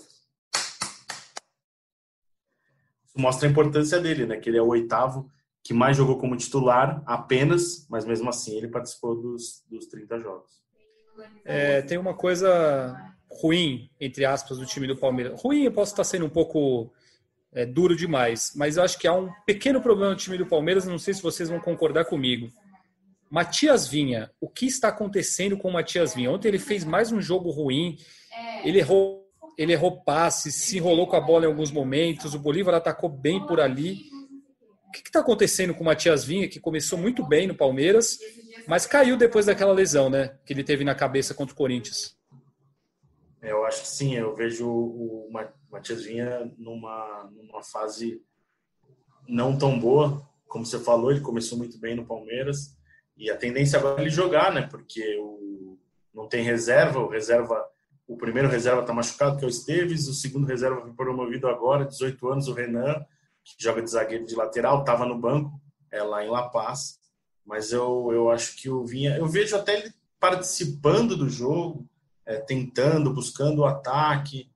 [3.16, 5.30] Mostra a importância dele, né, que ele é o oitavo
[5.62, 10.60] que mais jogou como titular apenas, mas mesmo assim ele participou dos, dos 30 jogos.
[11.44, 12.96] É, tem uma coisa
[13.30, 15.40] ruim, entre aspas, do time do Palmeiras.
[15.40, 16.92] Ruim, eu posso estar sendo um pouco
[17.54, 20.86] é, duro demais, mas eu acho que há um pequeno problema no time do Palmeiras,
[20.86, 22.50] não sei se vocês vão concordar comigo.
[23.30, 26.30] Matias Vinha, o que está acontecendo com o Matias Vinha?
[26.30, 27.96] Ontem ele fez mais um jogo ruim,
[28.64, 32.74] ele errou, ele errou passes, se enrolou com a bola em alguns momentos, o Bolívar
[32.74, 34.02] atacou bem por ali.
[34.88, 38.18] O que está acontecendo com o Matias Vinha, que começou muito bem no Palmeiras,
[38.66, 40.34] mas caiu depois daquela lesão, né?
[40.44, 42.14] Que ele teve na cabeça contra o Corinthians.
[43.42, 45.28] Eu acho que sim, eu vejo o
[45.68, 48.22] Matias Vinha numa, numa fase
[49.28, 52.76] não tão boa, como você falou, ele começou muito bem no Palmeiras
[53.16, 54.62] e a tendência agora é ele jogar, né?
[54.70, 55.78] Porque o,
[56.14, 57.64] não tem reserva, o reserva,
[58.06, 61.84] o primeiro reserva está machucado, que é o Esteves, o segundo reserva foi promovido agora,
[61.84, 63.04] 18 anos, o Renan,
[63.44, 67.00] que joga de zagueiro de lateral, estava no banco, é lá em La Paz.
[67.44, 69.16] Mas eu, eu acho que o Vinha.
[69.16, 71.88] Eu vejo até ele participando do jogo,
[72.26, 74.50] é, tentando, buscando o ataque.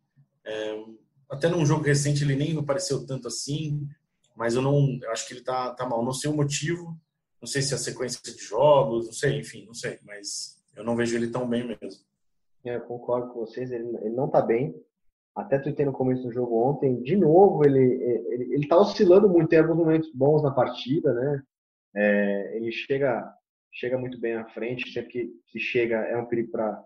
[0.45, 0.85] É,
[1.31, 3.89] até num jogo recente ele nem apareceu tanto assim,
[4.37, 6.05] mas eu não eu acho que ele tá, tá mal.
[6.05, 6.97] Não sei o motivo,
[7.41, 10.85] não sei se é a sequência de jogos, não sei, enfim, não sei, mas eu
[10.85, 12.05] não vejo ele tão bem mesmo.
[12.65, 14.75] É, eu concordo com vocês, ele, ele não tá bem.
[15.35, 19.49] Até tuitei no começo do jogo ontem, de novo, ele, ele, ele tá oscilando muito,
[19.49, 21.43] tem alguns momentos bons na partida, né?
[21.95, 23.33] É, ele chega
[23.77, 25.11] chega muito bem à frente, sempre
[25.47, 26.83] que, chega é um perigo para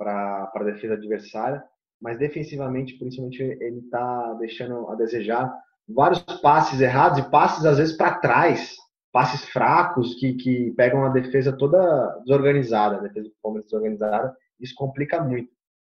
[0.00, 1.62] a defesa adversária,
[2.00, 5.52] mas defensivamente, principalmente, ele está deixando a desejar
[5.88, 8.76] vários passes errados e passes às vezes para trás,
[9.12, 14.74] passes fracos que, que pegam a defesa toda desorganizada, a defesa do Palmeiras desorganizada, isso
[14.76, 15.50] complica muito.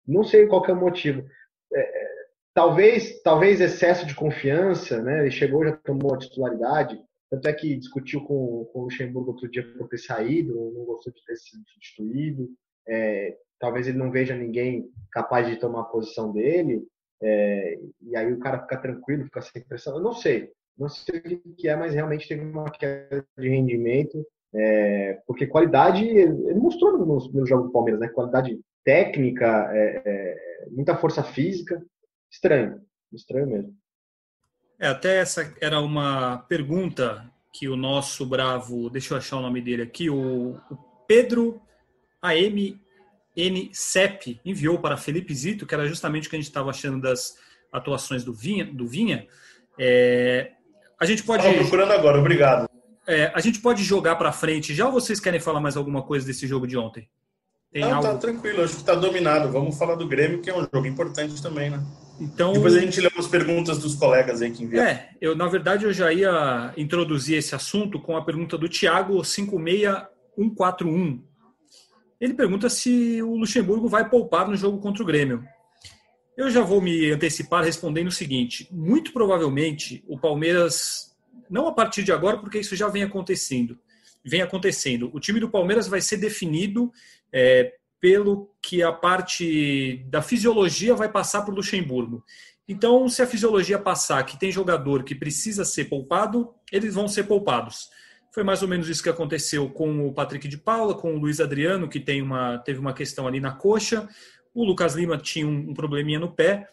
[0.06, 1.24] Não sei qual é o motivo.
[1.72, 2.08] É, é,
[2.52, 5.20] talvez, talvez excesso de confiança, né?
[5.20, 9.50] Ele chegou, já tomou a titularidade, tanto é que discutiu com, com o Luxemburgo outro
[9.50, 12.48] dia por ter saído, não gostou de ter sido substituído.
[12.86, 16.82] É, talvez ele não veja ninguém capaz de tomar a posição dele.
[17.22, 19.96] É, e aí o cara fica tranquilo, fica sem pressão.
[19.96, 24.26] Eu não sei, não sei o que é, mas realmente teve uma queda de rendimento.
[24.54, 28.08] É, porque qualidade, ele mostrou no, no jogo do Palmeiras, né?
[28.08, 31.82] Qualidade técnica, é, é, muita força física.
[32.30, 32.80] Estranho,
[33.12, 33.74] estranho mesmo.
[34.78, 39.60] É, até essa era uma pergunta que o nosso bravo, deixa eu achar o nome
[39.60, 41.60] dele aqui, o, o Pedro
[42.20, 42.83] AM
[43.36, 47.36] NCEP enviou para Felipe Zito, que era justamente o que a gente estava achando das
[47.72, 48.64] atuações do Vinha.
[48.64, 49.26] Do Vinha.
[49.78, 50.52] É,
[51.00, 51.44] a gente pode.
[51.44, 52.68] Estava procurando agora, obrigado.
[53.06, 56.26] É, a gente pode jogar para frente já ou vocês querem falar mais alguma coisa
[56.26, 57.08] desse jogo de ontem?
[57.70, 58.08] Tem Não, tá algo...
[58.08, 59.50] tá tranquilo, acho que está dominado.
[59.50, 61.84] Vamos falar do Grêmio, que é um jogo importante também, né?
[62.20, 64.88] Então, Depois a gente lê umas perguntas dos colegas aí que enviaram.
[64.88, 69.24] É, eu, na verdade eu já ia introduzir esse assunto com a pergunta do Thiago
[69.24, 71.20] 56141.
[72.24, 75.46] Ele pergunta se o Luxemburgo vai poupar no jogo contra o Grêmio.
[76.34, 81.14] Eu já vou me antecipar respondendo o seguinte: muito provavelmente o Palmeiras,
[81.50, 83.78] não a partir de agora, porque isso já vem acontecendo,
[84.24, 85.10] vem acontecendo.
[85.12, 86.90] O time do Palmeiras vai ser definido
[87.30, 92.24] é, pelo que a parte da fisiologia vai passar para o Luxemburgo.
[92.66, 97.24] Então, se a fisiologia passar que tem jogador que precisa ser poupado, eles vão ser
[97.24, 97.90] poupados.
[98.34, 101.40] Foi mais ou menos isso que aconteceu com o Patrick de Paula, com o Luiz
[101.40, 104.08] Adriano, que tem uma, teve uma questão ali na coxa.
[104.52, 106.68] O Lucas Lima tinha um, um probleminha no pé.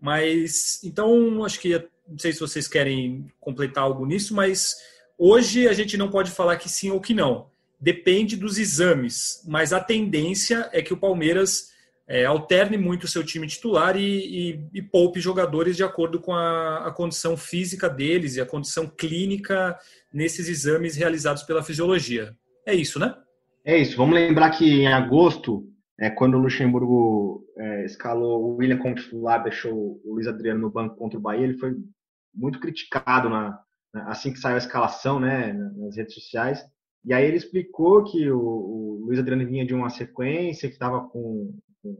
[0.00, 4.76] Mas, então, acho que, não sei se vocês querem completar algo nisso, mas
[5.18, 7.50] hoje a gente não pode falar que sim ou que não.
[7.78, 11.74] Depende dos exames, mas a tendência é que o Palmeiras
[12.06, 16.34] é, alterne muito o seu time titular e, e, e, poupe jogadores de acordo com
[16.34, 19.78] a, a, condição física deles e a condição clínica
[20.14, 22.34] nesses exames realizados pela fisiologia.
[22.66, 23.14] É isso, né?
[23.64, 23.96] É isso.
[23.96, 29.42] Vamos lembrar que em agosto, é, quando o Luxemburgo é, escalou o William como titular,
[29.42, 31.74] deixou o Luiz Adriano no banco contra o Bahia, ele foi
[32.32, 33.58] muito criticado na,
[33.92, 36.64] na, assim que saiu a escalação né, nas redes sociais.
[37.04, 41.06] E aí ele explicou que o, o Luiz Adriano vinha de uma sequência que estava
[41.08, 41.52] com
[41.84, 41.96] com,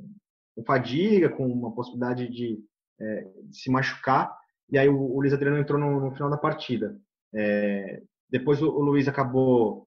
[0.56, 2.58] com fadiga, com uma possibilidade de,
[2.98, 4.34] é, de, se machucar.
[4.70, 6.98] E aí o, o Luiz Adriano entrou no, no final da partida.
[7.34, 9.86] É, depois o, Luiz acabou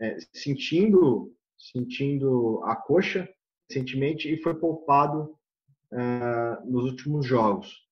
[0.00, 3.28] é, sentindo sentindo a coxa
[3.68, 5.36] recentemente e foi poupado
[5.92, 7.84] uh, nos últimos jogos.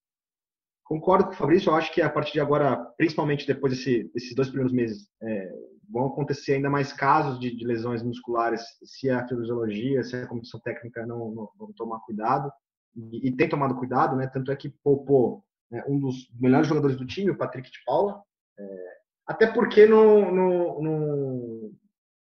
[0.85, 4.35] Concordo com o Fabrício, eu acho que a partir de agora, principalmente depois desse, desses
[4.35, 5.51] dois primeiros meses, é,
[5.89, 10.61] vão acontecer ainda mais casos de, de, lesões musculares se a fisiologia, se a comissão
[10.61, 12.53] técnica não, não, não tomar cuidado.
[12.95, 14.27] E, e, tem tomado cuidado, né?
[14.27, 18.21] Tanto é que poupou né, um dos melhores jogadores do time, o Patrick de Paula.
[18.63, 18.93] É,
[19.27, 21.71] até porque no,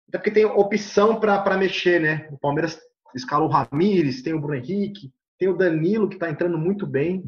[0.09, 2.29] até porque tem opção para mexer, né?
[2.31, 2.79] O Palmeiras
[3.15, 7.25] escalou o Ramires, tem o Bruno Henrique, tem o Danilo que está entrando muito bem,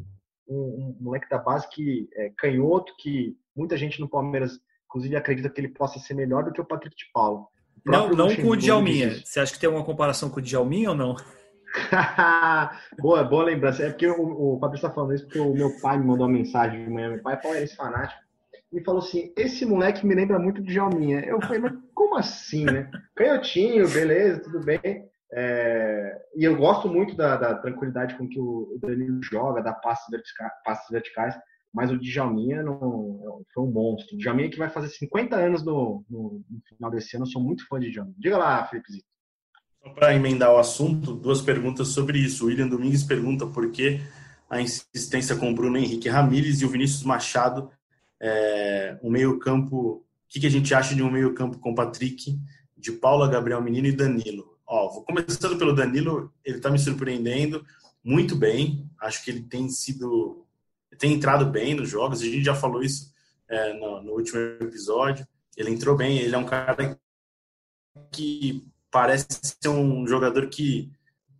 [0.49, 4.59] um, um, moleque da base que é canhoto, que muita gente no Palmeiras
[4.89, 7.47] Inclusive, acredita que ele possa ser melhor do que o Patrick de Paulo.
[7.85, 9.21] Não, não com o Djalminha.
[9.23, 11.15] Você acha que tem alguma comparação com o Djalminha ou não?
[12.99, 13.83] boa, boa lembrança.
[13.83, 16.33] É porque o, o Fabrício está falando isso porque o meu pai me mandou uma
[16.33, 17.11] mensagem de manhã.
[17.11, 18.21] Meu pai é palmeirense fanático.
[18.72, 21.20] E falou assim: Esse moleque me lembra muito de Djalminha.
[21.20, 22.90] Eu falei, mas como assim, né?
[23.14, 25.09] Canhotinho, beleza, tudo bem.
[25.31, 30.07] É, e eu gosto muito da, da, tranquilidade com que o Danilo joga, da passes,
[30.11, 31.38] vertica, passes verticais
[31.72, 34.16] mas o Djalminha não, foi um monstro.
[34.16, 37.42] O Djalminha que vai fazer 50 anos no, no, no final desse ano, eu sou
[37.42, 38.16] muito fã de Djalminha.
[38.18, 38.88] Diga lá, Felipe.
[39.83, 42.44] Só para emendar o assunto, duas perguntas sobre isso.
[42.44, 44.00] O William Domingues pergunta por que
[44.50, 47.71] a insistência com o Bruno Henrique Ramírez e o Vinícius Machado,
[48.21, 49.77] é, o meio-campo.
[49.77, 52.38] O que, que a gente acha de um meio-campo com Patrick,
[52.77, 54.58] de Paula, Gabriel Menino e Danilo?
[54.66, 57.64] Ó, vou começando pelo Danilo, ele está me surpreendendo
[58.04, 58.90] muito bem.
[59.00, 60.46] Acho que ele tem sido
[60.98, 63.14] tem entrado bem nos jogos, a gente já falou isso
[63.48, 65.27] é, no, no, último episódio.
[65.56, 66.98] Ele entrou bem, ele é um cara
[68.12, 70.90] que parece ser um jogador que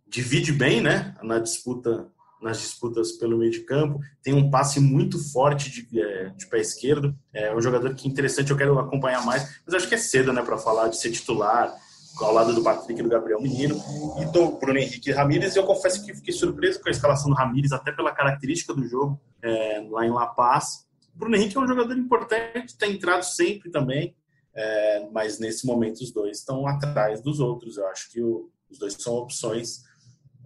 [0.07, 2.09] divide bem, né, na disputa
[2.41, 6.59] nas disputas pelo meio de campo, tem um passe muito forte de, é, de pé
[6.59, 10.31] esquerdo, é um jogador que interessante, eu quero acompanhar mais, mas acho que é cedo,
[10.31, 11.75] né, para falar de ser titular,
[12.19, 13.81] ao lado do Patrick e do Gabriel Menino,
[14.19, 17.71] e do Bruno Henrique Ramírez, eu confesso que fiquei surpreso com a escalação do Ramírez,
[17.71, 20.85] até pela característica do jogo é, lá em La Paz.
[21.15, 24.15] O Bruno Henrique é um jogador importante, tem entrado sempre também,
[24.53, 27.77] é, mas nesse momento os dois estão atrás dos outros.
[27.77, 29.83] Eu acho que o, os dois são opções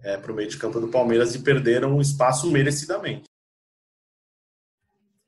[0.04, 3.24] é, para o meio de campo do Palmeiras e perderam o espaço merecidamente.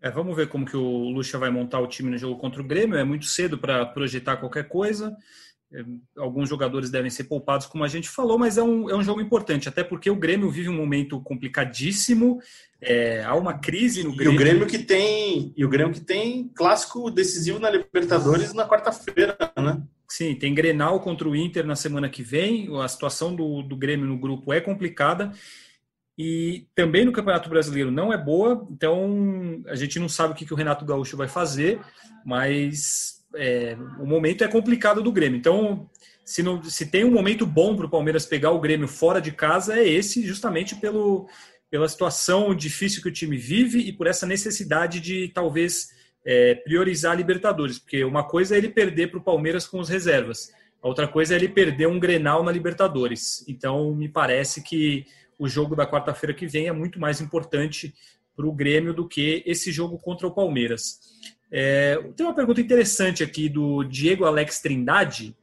[0.03, 2.65] É, vamos ver como que o Lucha vai montar o time no jogo contra o
[2.65, 2.99] Grêmio.
[2.99, 5.17] É muito cedo para projetar qualquer coisa.
[5.73, 5.83] É,
[6.19, 9.21] alguns jogadores devem ser poupados, como a gente falou, mas é um, é um jogo
[9.21, 12.39] importante, até porque o Grêmio vive um momento complicadíssimo.
[12.81, 14.33] É, há uma crise no Grêmio.
[14.33, 18.69] E o Grêmio que tem, e o Grêmio que tem clássico decisivo na Libertadores na
[18.69, 19.83] quarta-feira, né?
[20.09, 22.69] Sim, tem Grenal contra o Inter na semana que vem.
[22.81, 25.33] A situação do, do Grêmio no grupo é complicada.
[26.19, 30.47] E também no Campeonato Brasileiro não é boa, então a gente não sabe o que,
[30.47, 31.79] que o Renato Gaúcho vai fazer,
[32.25, 35.37] mas é, o momento é complicado do Grêmio.
[35.37, 35.91] Então,
[36.25, 39.31] se, não, se tem um momento bom para o Palmeiras pegar o Grêmio fora de
[39.31, 41.29] casa, é esse, justamente pelo,
[41.71, 45.91] pela situação difícil que o time vive e por essa necessidade de talvez
[46.27, 49.89] é, priorizar a Libertadores, porque uma coisa é ele perder para o Palmeiras com os
[49.89, 50.53] reservas,
[50.83, 53.45] a outra coisa é ele perder um Grenal na Libertadores.
[53.49, 55.07] Então, me parece que
[55.39, 57.95] o jogo da quarta-feira que vem é muito mais importante
[58.37, 61.01] para o Grêmio do que esse jogo contra o Palmeiras.
[61.51, 65.37] É, tem uma pergunta interessante aqui do Diego Alex Trindade.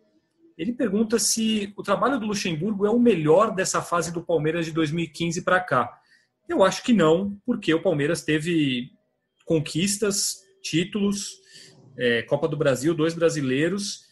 [0.58, 4.72] Ele pergunta se o trabalho do Luxemburgo é o melhor dessa fase do Palmeiras de
[4.72, 6.00] 2015 para cá.
[6.48, 8.92] Eu acho que não, porque o Palmeiras teve
[9.46, 11.40] conquistas títulos,
[11.98, 14.06] é, Copa do Brasil, dois brasileiros,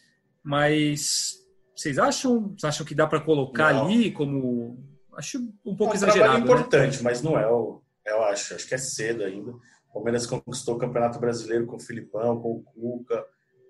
[0.43, 1.39] mas
[1.75, 3.85] vocês acham, vocês acham que dá para colocar não.
[3.85, 4.77] ali como
[5.15, 6.43] acho um pouco é um exagerado, né?
[6.43, 7.03] importante, né?
[7.03, 9.51] mas não é o, eu acho, acho que é cedo ainda.
[9.51, 13.25] O Palmeiras conquistou o Campeonato Brasileiro com o Filipão, com o Cuca.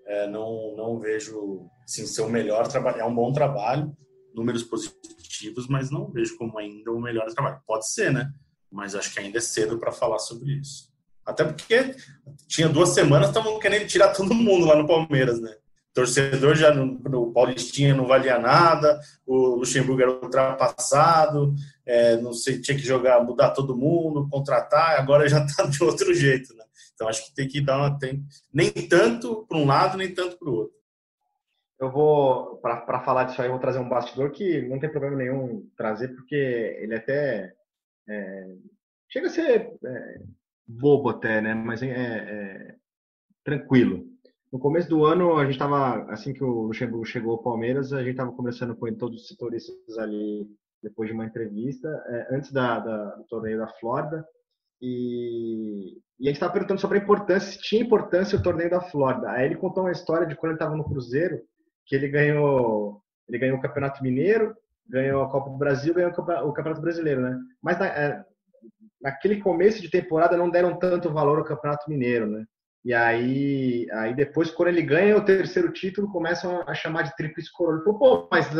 [0.06, 3.00] É, não, não vejo assim, ser o melhor trabalho.
[3.00, 3.94] É um bom trabalho,
[4.34, 7.60] números positivos, mas não vejo como ainda o melhor trabalho.
[7.66, 8.32] Pode ser, né?
[8.70, 10.91] Mas acho que ainda é cedo para falar sobre isso.
[11.24, 11.94] Até porque
[12.48, 15.50] tinha duas semanas, estavam querendo tirar todo mundo lá no Palmeiras, né?
[15.50, 21.54] O torcedor já no Paulistinha não valia nada, o Luxemburgo era ultrapassado,
[21.84, 26.14] é, não sei, tinha que jogar, mudar todo mundo, contratar, agora já está de outro
[26.14, 26.64] jeito, né?
[26.94, 27.98] Então acho que tem que dar uma.
[27.98, 30.74] Tem, nem tanto para um lado, nem tanto para o outro.
[31.78, 35.16] Eu vou, para falar disso aí, eu vou trazer um bastidor que não tem problema
[35.16, 36.36] nenhum trazer, porque
[36.80, 37.52] ele até
[38.08, 38.54] é,
[39.08, 40.20] chega a ser é,
[40.66, 41.54] bobo até, né?
[41.54, 42.76] Mas é, é
[43.44, 44.04] tranquilo.
[44.52, 48.00] No começo do ano, a gente estava, assim que o Luxemburgo chegou ao Palmeiras, a
[48.00, 50.46] gente estava conversando com todos os setoristas ali,
[50.82, 54.26] depois de uma entrevista, é, antes da, da, do torneio da Flórida,
[54.80, 58.80] e, e a gente estava perguntando sobre a importância, se tinha importância o torneio da
[58.80, 59.30] Flórida.
[59.30, 61.40] Aí ele contou uma história de quando ele estava no Cruzeiro,
[61.86, 64.54] que ele ganhou, ele ganhou o Campeonato Mineiro,
[64.86, 67.38] ganhou a Copa do Brasil, ganhou o Campeonato Brasileiro, né?
[67.62, 68.24] Mas na, é,
[69.02, 72.44] naquele começo de temporada não deram tanto valor ao Campeonato Mineiro, né?
[72.84, 77.50] E aí, aí depois, quando ele ganha o terceiro título, começam a chamar de tríplice
[77.52, 77.76] coroa.
[77.76, 78.52] Ele falou, pô, mas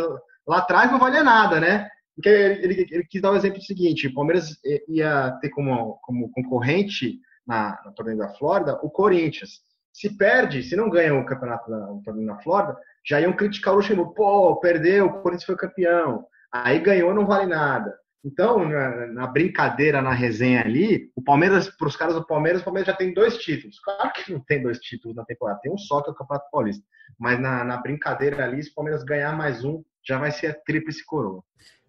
[0.46, 1.88] lá atrás não valia nada, né?
[2.14, 4.56] Porque ele, ele, ele quis dar o um exemplo seguinte: o Palmeiras
[4.88, 9.60] ia ter como, como concorrente na, na torneio da Flórida o Corinthians.
[9.92, 13.74] Se perde, se não ganha o campeonato da o torneio da Flórida, já iam criticar
[13.74, 14.14] o Luxemburgo.
[14.14, 16.24] Pô, perdeu, o Corinthians foi campeão.
[16.52, 17.94] Aí ganhou, não vale nada.
[18.24, 18.68] Então,
[19.12, 22.96] na, brincadeira, na resenha ali, o Palmeiras, para os caras do Palmeiras, o Palmeiras já
[22.96, 23.80] tem dois títulos.
[23.80, 26.50] Claro que não tem dois títulos na temporada, tem um só que é o Campeonato
[26.50, 26.84] Paulista.
[27.18, 30.54] Mas na, na brincadeira ali, se o Palmeiras ganhar mais um, já vai ser a
[30.54, 31.42] tríplice coroa.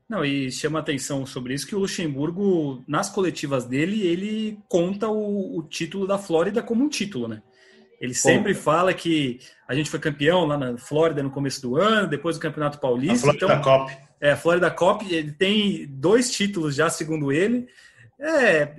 [0.10, 5.58] Não, e chama atenção sobre isso que o Luxemburgo, nas coletivas dele, ele conta o,
[5.58, 7.42] o título da Flórida como um título, né?
[8.04, 12.06] Ele sempre fala que a gente foi campeão lá na Flórida no começo do ano,
[12.06, 13.30] depois do Campeonato Paulista.
[13.30, 13.92] A Flórida então, Cup.
[14.20, 17.66] É, a Florida Cup, ele tem dois títulos já, segundo ele.
[18.20, 18.74] É,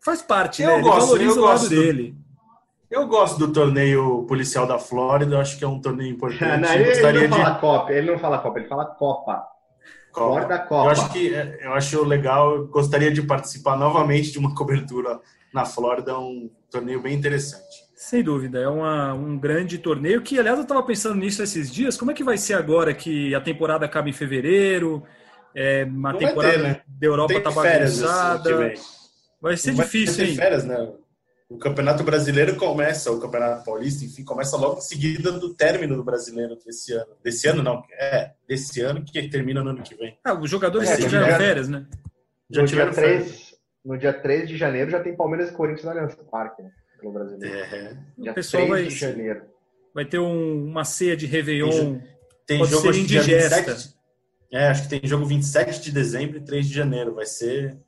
[0.00, 0.82] faz parte, eu né?
[0.82, 2.14] Gosto, ele valoriza eu o lado do, dele.
[2.88, 6.60] Eu gosto do torneio policial da Flórida, acho que é um torneio importante.
[6.62, 9.48] não, ele, ele, não fala Copa, ele não fala Copa, ele fala Copa.
[10.12, 10.30] Copa.
[10.32, 10.84] Florida Copa.
[10.84, 15.18] Eu acho que é, eu acho legal, eu gostaria de participar novamente de uma cobertura
[15.52, 17.89] na Flórida, um torneio bem interessante.
[18.00, 21.98] Sem dúvida, é uma, um grande torneio que, aliás, eu estava pensando nisso esses dias.
[21.98, 25.06] Como é que vai ser agora que a temporada acaba em fevereiro?
[25.54, 26.80] É, uma Não temporada ter, né?
[26.88, 28.72] da Europa está bagunçada.
[29.38, 30.36] Vai ser Não difícil, vai ter hein?
[30.38, 30.92] Férias, né?
[31.50, 36.02] O Campeonato Brasileiro começa, o Campeonato Paulista, enfim, começa logo em seguida do término do
[36.02, 37.12] Brasileiro desse ano.
[37.22, 40.18] Desse ano, não, é, desse ano que termina no ano que vem.
[40.24, 41.86] Ah, os jogadores é, tiveram férias, né?
[42.48, 43.54] Já tiveram 3, férias.
[43.84, 46.70] no dia 3 de janeiro já tem Palmeiras e Corinthians na Aliança Parque, né?
[47.00, 47.56] Pelo brasileiro.
[47.56, 47.96] É.
[48.18, 49.42] Dia o pessoal 3 vai, de janeiro.
[49.94, 51.70] Vai ter um, uma ceia de Réveillon.
[51.70, 52.02] Tem,
[52.46, 53.72] tem pode jogo ser indigesta.
[53.72, 54.00] 27,
[54.52, 57.14] é, acho que tem jogo 27 de dezembro e 3 de janeiro.
[57.14, 57.78] Vai ser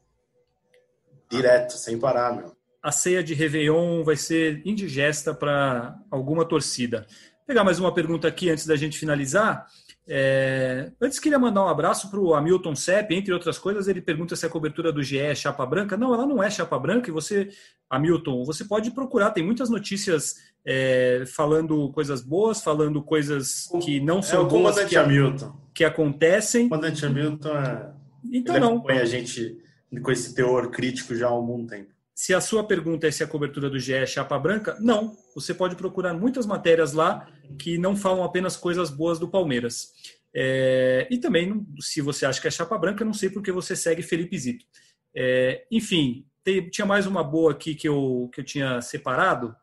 [1.31, 2.57] direto, sem parar, meu.
[2.83, 7.07] A ceia de Réveillon vai ser indigesta para alguma torcida.
[7.39, 9.67] Vou pegar mais uma pergunta aqui antes da gente finalizar.
[10.07, 14.35] É, antes queria mandar um abraço para o Hamilton Sepp, entre outras coisas, ele pergunta
[14.35, 15.97] se a cobertura do GE é chapa branca.
[15.97, 17.49] Não, ela não é chapa branca e você,
[17.89, 20.35] Hamilton, você pode procurar, tem muitas notícias
[20.65, 25.57] é, falando coisas boas, falando coisas que não é são é boas que, Hamilton.
[25.73, 26.67] que acontecem.
[26.67, 27.91] O comandante Hamilton é...
[28.33, 28.75] então, ele não.
[28.75, 29.59] acompanha a gente
[30.03, 31.93] com esse teor crítico já há algum tempo.
[32.23, 35.17] Se a sua pergunta é se a cobertura do GE é chapa branca, não.
[35.35, 37.27] Você pode procurar muitas matérias lá
[37.59, 39.89] que não falam apenas coisas boas do Palmeiras.
[40.33, 44.03] É, e também, se você acha que é chapa branca, não sei porque você segue
[44.03, 44.65] Felipe Zito.
[45.13, 49.57] É, enfim, tem, tinha mais uma boa aqui que eu, que eu tinha separado.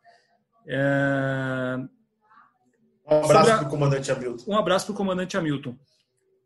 [0.68, 1.78] É,
[3.10, 4.44] um abraço para o comandante Hamilton.
[4.46, 5.78] Um abraço para o comandante Hamilton.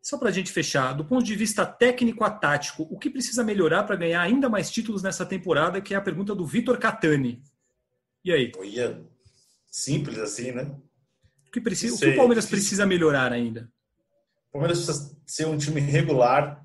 [0.04, 3.42] Só para a gente fechar, do ponto de vista técnico a tático, o que precisa
[3.42, 7.42] melhorar para ganhar ainda mais títulos nessa temporada, que é a pergunta do Vitor Catani.
[8.22, 8.52] E aí?
[8.64, 9.02] Ia
[9.66, 10.64] simples assim, né?
[11.48, 13.72] O que, precisa, o, que o Palmeiras precisa melhorar ainda?
[14.50, 16.62] O Palmeiras precisa ser um time regular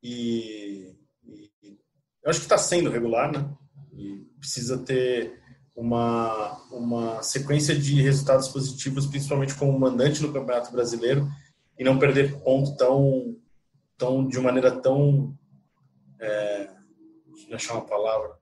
[0.00, 1.50] e, e
[2.22, 3.52] eu acho que está sendo regular, né?
[3.94, 5.42] E precisa ter
[5.74, 11.28] uma, uma sequência de resultados positivos, principalmente como mandante no Campeonato Brasileiro
[11.78, 13.36] e não perder ponto tão,
[13.96, 15.36] tão de maneira tão
[16.18, 16.70] é,
[17.26, 18.36] deixa eu achar uma palavra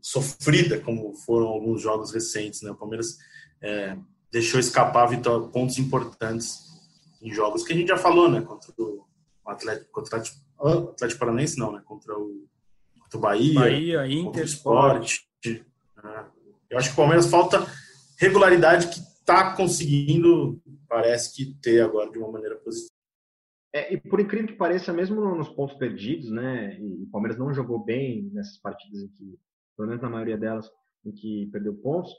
[0.00, 2.70] sofrida como foram alguns jogos recentes né?
[2.70, 3.18] O Palmeiras
[3.60, 3.96] é,
[4.32, 6.58] deixou escapar vitória, pontos importantes
[7.20, 8.40] em jogos que a gente já falou né?
[8.40, 9.06] Contra o
[9.46, 11.82] Atlético contra o Atlético, Atlético Paranaense não né?
[11.84, 12.48] Contra o,
[12.98, 16.26] contra o Bahia Bahia Inter Sport né?
[16.70, 17.66] eu acho que o Palmeiras falta
[18.16, 20.59] regularidade que está conseguindo
[20.90, 22.90] parece que ter agora de uma maneira positiva.
[23.72, 27.54] É, e por incrível que pareça, mesmo nos pontos perdidos, né, e o Palmeiras não
[27.54, 29.38] jogou bem nessas partidas em que,
[29.76, 30.68] pelo menos na maioria delas,
[31.06, 32.12] em que perdeu pontos,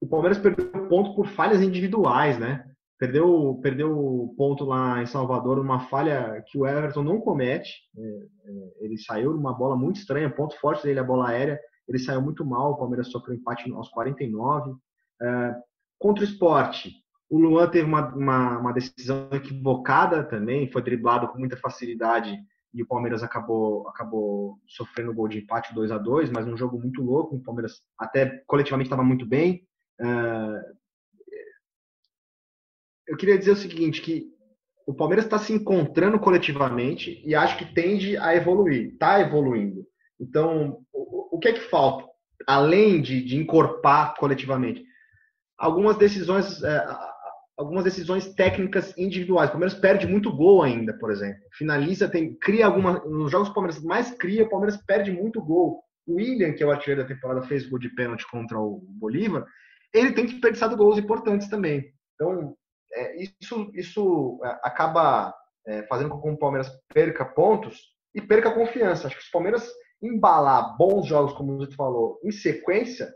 [0.00, 2.64] o Palmeiras perdeu ponto por falhas individuais, né?
[2.98, 7.70] Perdeu, perdeu ponto lá em Salvador, uma falha que o Everton não comete.
[7.96, 11.60] É, é, ele saiu numa bola muito estranha, ponto forte dele a bola aérea.
[11.88, 14.74] Ele saiu muito mal, o Palmeiras sofreu empate aos 49.
[15.20, 15.54] É,
[15.98, 16.92] contra o esporte,
[17.30, 22.38] o Luan teve uma, uma, uma, decisão equivocada também, foi driblado com muita facilidade
[22.72, 26.56] e o Palmeiras acabou, acabou sofrendo o gol de empate 2 a 2 mas um
[26.56, 27.36] jogo muito louco.
[27.36, 29.66] O Palmeiras até coletivamente estava muito bem.
[30.00, 30.78] Uh,
[33.06, 34.26] eu queria dizer o seguinte, que
[34.86, 39.86] o Palmeiras está se encontrando coletivamente e acho que tende a evoluir, está evoluindo.
[40.20, 42.06] Então, o, o, que é que falta?
[42.46, 44.84] Além de, de encorpar coletivamente,
[45.58, 46.86] algumas decisões, é,
[47.58, 49.48] algumas decisões técnicas individuais.
[49.48, 51.42] O Palmeiras perde muito gol ainda, por exemplo.
[51.52, 53.00] Finaliza, tem, cria alguma.
[53.00, 55.82] Nos jogos que o Palmeiras mais cria, o Palmeiras perde muito gol.
[56.06, 59.44] O William, que é o artilheiro da temporada, fez gol de pênalti contra o Bolívar.
[59.92, 61.92] Ele tem desperdiçado gols importantes também.
[62.14, 62.56] Então,
[62.94, 65.34] é, isso, isso é, acaba
[65.66, 69.08] é, fazendo com que o Palmeiras perca pontos e perca confiança.
[69.08, 69.68] Acho que se o Palmeiras
[70.00, 73.12] embalar bons jogos, como você falou, em sequência,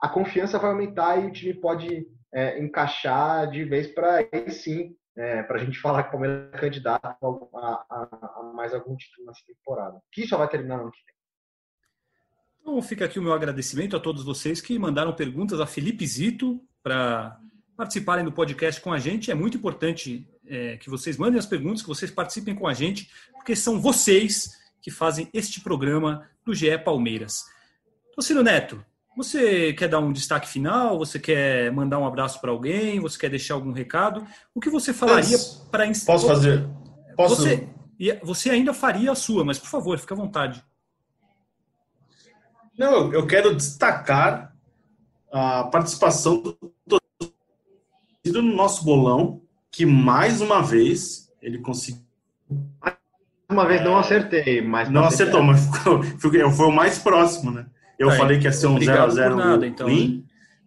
[0.00, 4.96] a confiança vai aumentar e o time pode é, encaixar de vez para aí sim,
[5.16, 7.06] é, para a gente falar que o Palmeiras é candidato
[7.54, 11.04] a, a, a, mais algum título nessa temporada, que só vai terminar no ano que
[11.04, 11.16] vem.
[12.60, 16.60] Então fica aqui o meu agradecimento a todos vocês que mandaram perguntas a Felipe Zito
[16.82, 17.38] para
[17.76, 19.30] participarem do podcast com a gente.
[19.30, 23.10] É muito importante é, que vocês mandem as perguntas, que vocês participem com a gente,
[23.32, 27.44] porque são vocês que fazem este programa do GE Palmeiras.
[28.14, 28.84] Tocino Neto,
[29.16, 30.98] você quer dar um destaque final?
[30.98, 33.00] Você quer mandar um abraço para alguém?
[33.00, 34.26] Você quer deixar algum recado?
[34.54, 35.38] O que você falaria
[35.70, 36.68] para Posso fazer?
[37.16, 37.36] Posso?
[37.36, 37.66] Você,
[38.22, 40.62] você ainda faria a sua, mas por favor, fique à vontade.
[42.78, 44.54] Não, eu quero destacar
[45.32, 46.52] a participação do
[46.86, 49.40] torcedor no nosso bolão,
[49.70, 52.04] que mais uma vez ele conseguiu.
[53.48, 54.90] Uma vez não acertei, mas.
[54.90, 55.66] Não acertou, mas
[56.20, 57.66] foi, foi o mais próximo, né?
[57.98, 60.22] Eu tá, falei que ia ser um 0x0 então, né?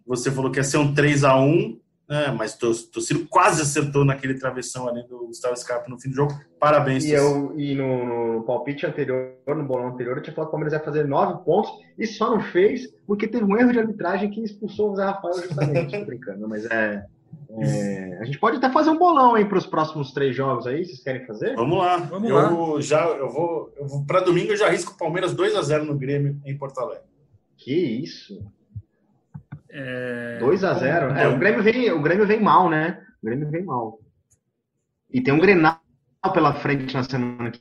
[0.06, 1.78] Você falou que ia ser um 3x1,
[2.08, 2.34] né?
[2.36, 6.34] mas o Tociro quase acertou naquele travessão ali do Gustavo Scarpa no fim do jogo.
[6.58, 10.50] Parabéns, E, eu, e no, no, palpite anterior, no bolão anterior, eu tinha falado que
[10.50, 13.78] o Palmeiras ia fazer 9 pontos e só não fez porque teve um erro de
[13.78, 15.96] arbitragem que expulsou o Zé Rafael justamente.
[16.04, 17.04] brincando, mas é,
[17.60, 20.84] É, a gente pode até fazer um bolão aí para os próximos três jogos aí,
[20.84, 21.54] vocês querem fazer?
[21.54, 21.96] Vamos lá.
[21.98, 22.80] Vamos eu lá.
[22.80, 25.84] já eu vou, eu vou para domingo eu já risco o Palmeiras 2 a 0
[25.84, 27.09] no Grêmio em Porto Alegre.
[27.60, 28.42] Que isso?
[29.68, 30.38] É...
[30.40, 31.36] 2 a 0 É, Bom.
[31.36, 33.06] o Grêmio vem, o Grêmio vem mal, né?
[33.22, 34.00] O Grêmio vem mal.
[35.10, 35.78] E tem um Grenal
[36.32, 37.52] pela frente na semana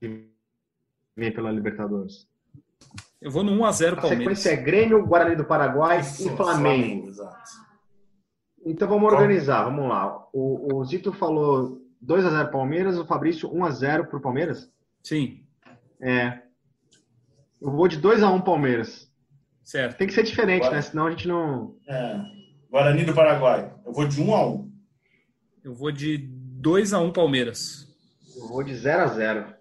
[0.00, 0.28] que
[1.16, 2.26] vem pela Libertadores.
[3.20, 4.18] Eu vou no 1x0 A Palmeiras.
[4.18, 7.08] sequência é Grêmio, Guarani do Paraguai Isso, e Flamengo.
[7.08, 7.50] exato.
[8.66, 10.26] Então vamos organizar, vamos lá.
[10.32, 14.68] O, o Zito falou 2 a 0 Palmeiras, o Fabrício 1 a 0 pro Palmeiras?
[15.02, 15.44] Sim,
[16.00, 16.42] É.
[17.60, 19.07] Eu vou de 2 a 1 Palmeiras.
[19.68, 19.98] Certo.
[19.98, 20.76] Tem que ser diferente, Bora.
[20.76, 20.82] né?
[20.82, 21.76] Senão a gente não.
[21.86, 22.20] É.
[22.70, 23.72] Guarani do Paraguai.
[23.84, 24.72] Eu vou de 1 a 1.
[25.64, 26.28] Eu vou de
[26.60, 27.86] 2x1 Palmeiras.
[28.36, 29.54] Eu vou de 0 a 0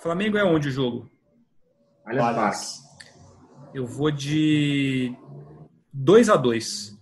[0.00, 1.10] Flamengo é onde o jogo?
[2.04, 2.40] Allianz Parque.
[2.40, 2.88] Allianz.
[3.74, 5.14] Eu vou de
[5.96, 6.96] 2x2.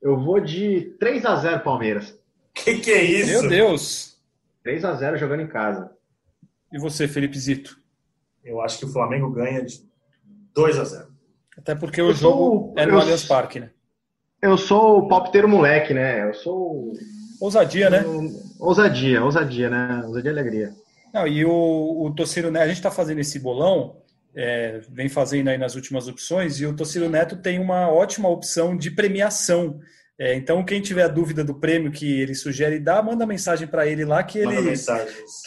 [0.00, 2.18] Eu vou de 3 a 0 Palmeiras.
[2.54, 3.30] Que que é isso?
[3.30, 4.20] Meu Deus!
[4.62, 5.90] 3 a 0 jogando em casa.
[6.72, 7.80] E você, Felipe Zito?
[8.44, 9.84] Eu acho que o Flamengo ganha de
[10.54, 11.11] 2 a 0.
[11.56, 13.70] Até porque o Eu sou jogo o- é no Allianz Parque, né?
[14.40, 16.28] Eu sou o palpiteiro moleque, né?
[16.28, 16.92] Eu sou.
[17.40, 18.04] Ousadia, né?
[18.58, 20.02] Ousadia, ousadia, né?
[20.06, 20.74] Ousadia e alegria.
[21.12, 23.96] Não, e o, o Tociro Neto, a gente está fazendo esse bolão,
[24.34, 28.76] é, vem fazendo aí nas últimas opções, e o Tociro Neto tem uma ótima opção
[28.76, 29.78] de premiação.
[30.18, 34.04] É, então, quem tiver dúvida do prêmio que ele sugere dar, manda mensagem para ele
[34.04, 34.54] lá que ele,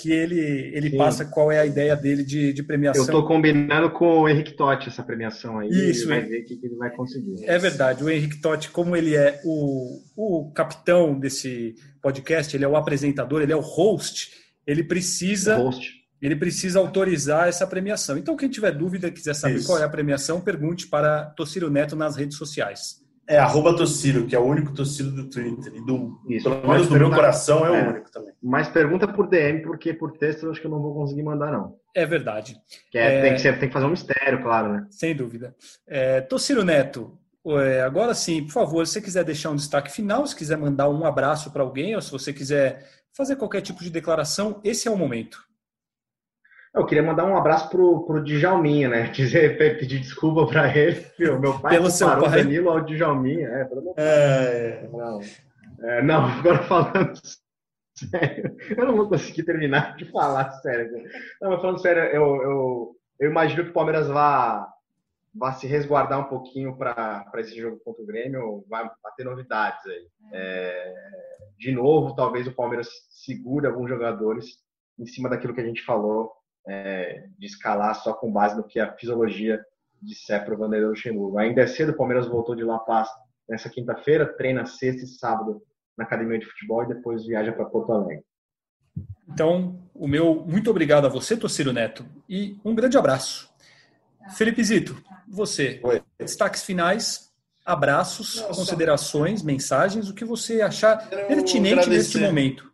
[0.02, 0.98] que ele, ele Sim.
[0.98, 3.06] passa qual é a ideia dele de, de premiação.
[3.06, 5.70] Eu tô combinando com o Henrique Totti essa premiação aí.
[5.70, 7.46] Isso, ele vai ver o que que ele vai conseguir.
[7.46, 12.68] É verdade, o Henrique Totti, como ele é o, o capitão desse podcast, ele é
[12.68, 14.32] o apresentador, ele é o host,
[14.66, 15.94] ele precisa, Host.
[16.20, 18.18] ele precisa autorizar essa premiação.
[18.18, 19.68] Então, quem tiver dúvida, quiser saber Isso.
[19.68, 23.05] qual é a premiação, pergunte para Tociro Neto nas redes sociais.
[23.28, 25.74] É arroba Tociro, que é o único Tociro do Twitter.
[25.76, 26.50] E do, Isso.
[26.50, 27.84] pelo menos do meu coração é, é.
[27.84, 28.34] o único também.
[28.42, 31.52] Mas pergunta por DM, porque por texto eu acho que eu não vou conseguir mandar,
[31.52, 31.76] não.
[31.96, 32.56] É verdade,
[32.92, 33.22] Que é- É.
[33.22, 34.88] Tem, que ser, tem que fazer um mistério, claro, né?
[34.92, 35.56] sem dúvida.
[35.88, 37.18] É, Tociro Neto,
[37.48, 40.90] é, agora sim, por favor, se você quiser deixar um destaque final, se quiser mandar
[40.90, 44.92] um abraço para alguém, ou se você quiser fazer qualquer tipo de declaração, esse é
[44.92, 45.40] o momento.
[46.76, 49.04] Eu queria mandar um abraço pro, pro Djalminha, né?
[49.16, 51.06] Dizer, pedir desculpa pra ele.
[51.18, 52.44] Meu, meu pai Pelo seu pai.
[52.44, 53.48] Danilo ao Djalminha.
[53.48, 53.64] É,
[53.98, 55.22] É, Não,
[55.82, 57.14] É, não, agora falando
[57.96, 60.92] sério, eu não vou conseguir terminar de falar sério.
[61.42, 64.68] Não, mas falando sério, eu, eu, eu imagino que o Palmeiras vá,
[65.34, 69.86] vá se resguardar um pouquinho para esse jogo contra o Grêmio, vai, vai ter novidades
[69.86, 70.08] aí.
[70.34, 70.94] É,
[71.58, 74.58] de novo, talvez o Palmeiras segure alguns jogadores
[75.00, 76.34] em cima daquilo que a gente falou,
[76.68, 79.64] é, de escalar só com base no que a fisiologia
[80.02, 81.38] disser para o Vanderlei Luxemburgo.
[81.38, 83.10] Ainda é cedo, o Palmeiras voltou de La Paz
[83.48, 85.62] nessa quinta-feira, treina sexta e sábado
[85.98, 88.24] na academia de futebol e depois viaja para Porto Alegre.
[89.28, 93.50] Então, o meu muito obrigado a você, Tociro Neto, e um grande abraço.
[94.36, 94.96] Felipe Zito,
[95.28, 96.02] você, Oi.
[96.20, 97.32] destaques finais,
[97.66, 102.72] abraços, só- considerações, mensagens, o que você achar pertinente neste momento.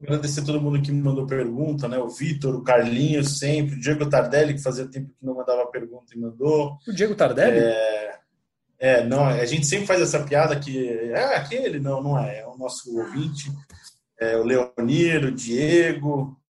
[0.00, 1.98] Agradecer a todo mundo que me mandou pergunta, né?
[1.98, 6.14] O Vitor, o Carlinhos, sempre, o Diego Tardelli, que fazia tempo que não mandava pergunta
[6.14, 6.78] e mandou.
[6.86, 7.58] O Diego Tardelli?
[8.80, 12.46] É, não, a gente sempre faz essa piada que é aquele, não, não é, é
[12.46, 13.50] o nosso ouvinte,
[14.20, 16.40] é o Leonir, o Diego,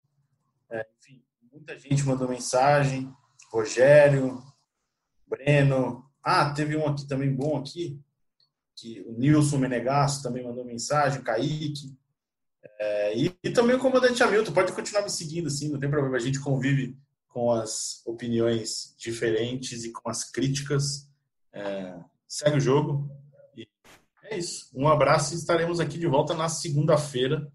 [0.71, 3.11] é, enfim, muita gente mandou mensagem,
[3.51, 4.43] Rogério,
[5.27, 7.99] Breno, ah, teve um aqui também bom aqui,
[8.77, 11.97] que o Nilson Menegasso também mandou mensagem, o Kaique,
[12.79, 16.17] é, e, e também o comandante Hamilton, pode continuar me seguindo, assim, não tem problema,
[16.17, 16.97] a gente convive
[17.29, 21.09] com as opiniões diferentes e com as críticas,
[21.53, 21.95] é,
[22.27, 23.11] segue o jogo.
[23.57, 23.69] E
[24.25, 24.71] é isso.
[24.75, 27.51] Um abraço e estaremos aqui de volta na segunda-feira.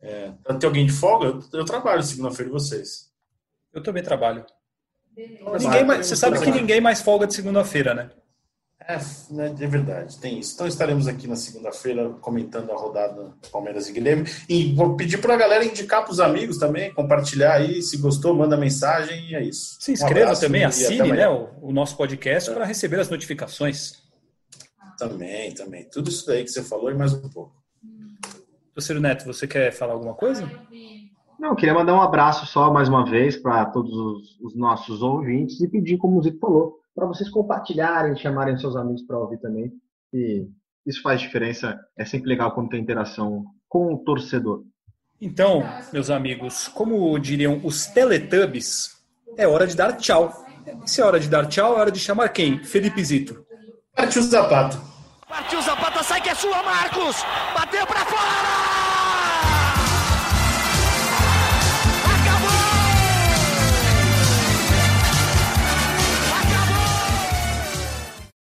[0.00, 1.26] É, tem alguém de folga?
[1.26, 3.10] Eu, eu trabalho segunda-feira e vocês.
[3.72, 4.44] Eu também trabalho.
[5.16, 8.10] Ninguém mais- você sabe que ninguém mais folga de segunda-feira, né?
[8.88, 8.98] É,
[9.30, 10.54] né, é verdade, tem isso.
[10.54, 14.24] Então estaremos aqui na segunda-feira comentando a rodada Palmeiras e Grêmio.
[14.48, 17.80] E vou pedir para a galera indicar para os amigos também, compartilhar aí.
[17.80, 19.76] Se gostou, manda mensagem e é isso.
[19.80, 24.02] Se Um inscreva abraço também, assine né, o, o nosso podcast para receber as notificações.
[24.98, 25.88] Também, também.
[25.90, 27.52] Tudo isso daí que você falou e mais um pouco.
[28.74, 30.48] Tociro Neto, você quer falar alguma coisa?
[31.38, 35.02] Não, eu queria mandar um abraço só mais uma vez para todos os, os nossos
[35.02, 39.38] ouvintes e pedir, como o Zito falou, para vocês compartilharem, chamarem seus amigos para ouvir
[39.38, 39.72] também.
[40.12, 40.46] E
[40.86, 41.78] isso faz diferença.
[41.96, 44.64] É sempre legal quando tem interação com o torcedor.
[45.20, 45.62] Então,
[45.92, 48.90] meus amigos, como diriam os Teletubbies,
[49.36, 50.32] é hora de dar tchau.
[50.84, 52.62] Se é hora de dar tchau, é hora de chamar quem?
[52.62, 53.44] Felipe Zito.
[53.94, 54.92] Partiu o sapato.
[55.28, 57.24] Partiu Zapata, sai que é sua, Marcos!
[57.54, 57.71] Bateu!